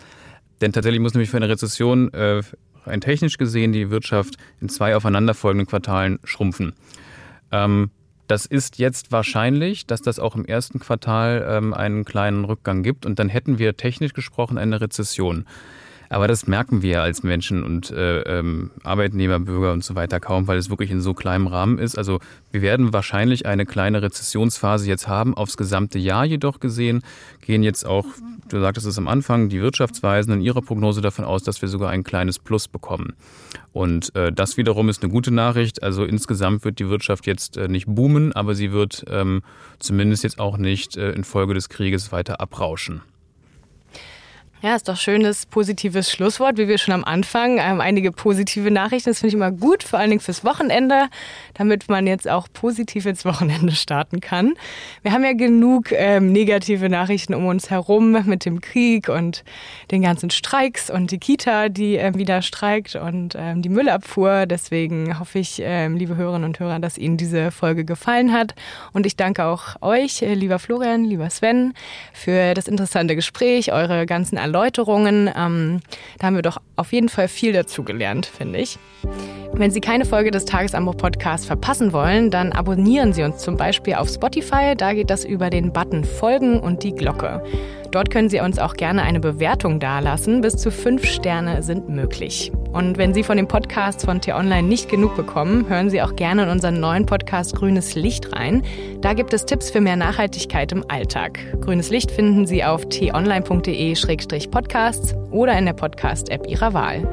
Denn 0.62 0.72
tatsächlich 0.72 1.02
muss 1.02 1.14
nämlich 1.14 1.30
für 1.30 1.38
eine 1.38 1.50
Rezession 1.50 2.14
äh, 2.14 2.42
rein 2.88 3.02
technisch 3.02 3.38
gesehen 3.38 3.72
die 3.72 3.90
Wirtschaft 3.90 4.36
in 4.62 4.70
zwei 4.70 4.96
aufeinanderfolgenden 4.96 5.68
Quartalen 5.68 6.20
schrumpfen. 6.24 6.74
Ähm, 7.52 7.92
das 8.28 8.46
ist 8.46 8.80
jetzt 8.80 9.12
wahrscheinlich, 9.12 9.86
dass 9.86 10.02
das 10.02 10.20
auch 10.20 10.36
im 10.36 10.46
ersten 10.46 10.80
Quartal 10.80 11.46
ähm, 11.48 11.74
einen 11.74 12.06
kleinen 12.06 12.46
Rückgang 12.46 12.82
gibt 12.82 13.06
und 13.06 13.20
dann 13.20 13.30
hätten 13.30 13.60
wir 13.60 13.78
technisch 13.78 14.14
gesprochen 14.14 14.58
eine 14.58 14.82
Rezession. 14.82 15.46
Aber 16.16 16.30
das 16.30 16.48
merken 16.48 16.82
wir 16.82 17.02
als 17.02 17.24
Menschen 17.24 17.62
und 17.62 17.92
äh, 17.92 18.22
ähm, 18.22 18.72
Arbeitnehmer, 18.86 19.38
Bürger 19.42 19.74
und 19.74 19.84
so 19.84 19.96
weiter 19.96 20.22
kaum, 20.22 20.48
weil 20.48 20.58
es 20.58 20.70
wirklich 20.70 20.90
in 20.90 21.02
so 21.02 21.14
kleinem 21.14 21.46
Rahmen 21.46 21.78
ist. 21.78 21.98
Also 21.98 22.22
wir 22.54 22.62
werden 22.62 22.94
wahrscheinlich 22.94 23.46
eine 23.46 23.66
kleine 23.66 24.02
Rezessionsphase 24.02 24.88
jetzt 24.88 25.10
haben. 25.10 25.36
Aufs 25.36 25.58
gesamte 25.58 26.00
Jahr 26.00 26.24
jedoch 26.24 26.62
gesehen 26.62 27.04
gehen 27.42 27.64
jetzt 27.64 27.86
auch, 27.86 28.06
du 28.48 28.62
sagtest 28.62 28.88
es 28.88 28.98
am 28.98 29.10
Anfang, 29.10 29.50
die 29.50 29.60
Wirtschaftsweisen 29.60 30.34
in 30.36 30.40
ihrer 30.40 30.62
Prognose 30.62 31.02
davon 31.02 31.26
aus, 31.26 31.44
dass 31.44 31.62
wir 31.62 31.68
sogar 31.68 31.90
ein 31.90 32.06
kleines 32.06 32.40
Plus 32.40 32.70
bekommen. 32.70 33.12
Und 33.74 34.16
äh, 34.16 34.32
das 34.32 34.56
wiederum 34.56 34.88
ist 34.88 35.04
eine 35.04 35.12
gute 35.12 35.32
Nachricht. 35.32 35.84
Also 35.84 36.06
insgesamt 36.06 36.64
wird 36.64 36.80
die 36.80 36.88
Wirtschaft 36.88 37.28
jetzt 37.28 37.58
äh, 37.58 37.68
nicht 37.68 37.88
boomen, 37.88 38.32
aber 38.32 38.56
sie 38.56 38.72
wird 38.72 39.04
ähm, 39.10 39.42
zumindest 39.80 40.24
jetzt 40.24 40.40
auch 40.40 40.58
nicht 40.58 40.96
äh, 40.96 41.12
infolge 41.12 41.54
des 41.54 41.68
Krieges 41.68 42.14
weiter 42.14 42.40
abrauschen. 42.40 43.02
Ja, 44.66 44.76
ist 44.76 44.90
doch 44.90 44.98
schönes, 44.98 45.46
positives 45.46 46.10
Schlusswort, 46.10 46.58
wie 46.58 46.68
wir 46.68 46.80
schon 46.80 46.96
am 46.96 47.04
Anfang. 47.04 47.60
Ähm, 47.60 47.82
einige 47.82 48.12
positive 48.12 48.72
Nachrichten, 48.72 49.12
das 49.12 49.20
finde 49.20 49.28
ich 49.28 49.34
immer 49.36 49.52
gut, 49.52 49.84
vor 49.84 50.00
allen 50.00 50.10
Dingen 50.10 50.22
fürs 50.22 50.44
Wochenende, 50.44 51.04
damit 51.54 51.88
man 51.88 52.08
jetzt 52.08 52.28
auch 52.28 52.48
positiv 52.52 53.06
ins 53.06 53.26
Wochenende 53.26 53.74
starten 53.74 54.22
kann. 54.22 54.56
Wir 55.04 55.12
haben 55.12 55.24
ja 55.24 55.34
genug 55.34 55.92
ähm, 55.92 56.32
negative 56.32 56.90
Nachrichten 56.90 57.36
um 57.36 57.46
uns 57.46 57.70
herum 57.70 58.14
mit 58.26 58.46
dem 58.46 58.60
Krieg 58.60 59.08
und 59.08 59.44
den 59.92 60.02
ganzen 60.02 60.32
Streiks 60.32 60.90
und 60.90 61.12
die 61.12 61.20
Kita, 61.20 61.70
die 61.70 61.98
äh, 61.98 62.16
wieder 62.16 62.42
streikt 62.42 62.96
und 62.96 63.36
ähm, 63.38 63.62
die 63.62 63.70
Müllabfuhr. 63.70 64.48
Deswegen 64.48 65.20
hoffe 65.20 65.38
ich, 65.38 65.62
ähm, 65.64 65.96
liebe 65.96 66.16
Hörerinnen 66.16 66.50
und 66.50 66.60
Hörer, 66.60 66.80
dass 66.80 66.98
Ihnen 66.98 67.18
diese 67.18 67.52
Folge 67.52 67.86
gefallen 67.86 68.34
hat. 68.34 68.56
Und 68.94 69.06
ich 69.06 69.16
danke 69.16 69.46
auch 69.46 69.80
euch, 69.82 70.24
äh, 70.24 70.34
lieber 70.34 70.58
Florian, 70.58 71.06
lieber 71.06 71.30
Sven, 71.30 71.76
für 72.14 72.56
das 72.56 72.68
interessante 72.68 73.16
Gespräch, 73.16 73.72
eure 73.72 74.08
ganzen 74.08 74.38
Erläuterungen 74.38 74.55
Erläuterungen. 74.56 75.30
Ähm, 75.36 75.82
da 76.18 76.28
haben 76.28 76.36
wir 76.36 76.42
doch 76.42 76.58
auf 76.76 76.94
jeden 76.94 77.10
Fall 77.10 77.28
viel 77.28 77.54
dazu 77.54 77.84
gelernt, 77.84 78.26
finde 78.26 78.60
ich. 78.60 78.80
Wenn 79.54 79.70
Sie 79.72 79.80
keine 79.80 80.04
Folge 80.04 80.32
des 80.32 80.44
Tagesanbruch 80.46 80.98
Podcasts 80.98 81.46
verpassen 81.46 81.94
wollen, 81.94 82.30
dann 82.30 82.52
abonnieren 82.52 83.14
Sie 83.14 83.24
uns 83.24 83.38
zum 83.38 83.56
Beispiel 83.56 83.94
auf 83.96 84.10
Spotify. 84.10 84.76
Da 84.76 84.92
geht 84.94 85.10
das 85.10 85.24
über 85.24 85.50
den 85.50 85.72
Button 85.72 86.04
Folgen 86.04 86.60
und 86.60 86.84
die 86.84 86.94
Glocke. 86.94 87.42
Dort 87.92 88.12
können 88.12 88.28
Sie 88.28 88.42
uns 88.42 88.60
auch 88.60 88.74
gerne 88.74 89.04
eine 89.04 89.22
Bewertung 89.22 89.80
dalassen. 89.80 90.42
Bis 90.42 90.58
zu 90.58 90.72
fünf 90.72 91.06
Sterne 91.06 91.64
sind 91.64 91.88
möglich. 91.88 92.52
Und 92.74 92.98
wenn 92.98 93.14
Sie 93.14 93.24
von 93.24 93.38
den 93.38 93.48
Podcasts 93.48 94.04
von 94.04 94.20
T-Online 94.20 94.68
nicht 94.68 94.90
genug 94.90 95.16
bekommen, 95.16 95.70
hören 95.70 95.90
Sie 95.90 96.02
auch 96.02 96.18
gerne 96.18 96.44
in 96.44 96.50
unseren 96.50 96.82
neuen 96.82 97.06
Podcast 97.06 97.56
Grünes 97.56 97.96
Licht 97.96 98.34
rein. 98.34 98.62
Da 99.00 99.14
gibt 99.14 99.34
es 99.34 99.46
Tipps 99.46 99.70
für 99.70 99.80
mehr 99.80 99.96
Nachhaltigkeit 99.96 100.74
im 100.74 100.84
Alltag. 100.90 101.40
Grünes 101.62 101.90
Licht 101.90 102.12
finden 102.12 102.46
Sie 102.46 102.66
auf 102.66 102.90
t-online.de-podcasts 102.90 105.16
oder 105.36 105.58
in 105.58 105.66
der 105.66 105.74
Podcast-App 105.74 106.48
Ihrer 106.48 106.74
Wahl. 106.74 107.08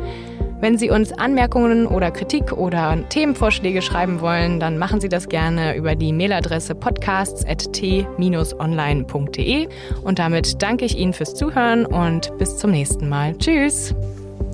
Wenn 0.62 0.78
Sie 0.78 0.88
uns 0.90 1.12
Anmerkungen 1.12 1.86
oder 1.88 2.12
Kritik 2.12 2.52
oder 2.52 2.96
Themenvorschläge 3.08 3.82
schreiben 3.82 4.20
wollen, 4.20 4.60
dann 4.60 4.78
machen 4.78 5.00
Sie 5.00 5.08
das 5.08 5.28
gerne 5.28 5.76
über 5.76 5.96
die 5.96 6.12
Mailadresse 6.12 6.76
podcasts.t-online.de. 6.76 9.68
Und 10.04 10.20
damit 10.20 10.62
danke 10.62 10.84
ich 10.84 10.96
Ihnen 10.96 11.14
fürs 11.14 11.34
Zuhören 11.34 11.84
und 11.84 12.38
bis 12.38 12.58
zum 12.58 12.70
nächsten 12.70 13.08
Mal. 13.08 13.36
Tschüss. 13.38 13.92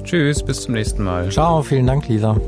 Tschüss, 0.03 0.43
bis 0.43 0.63
zum 0.63 0.73
nächsten 0.73 1.05
Mal. 1.05 1.29
Ciao, 1.29 1.61
vielen 1.61 1.87
Dank, 1.87 2.09
Lisa. 2.09 2.41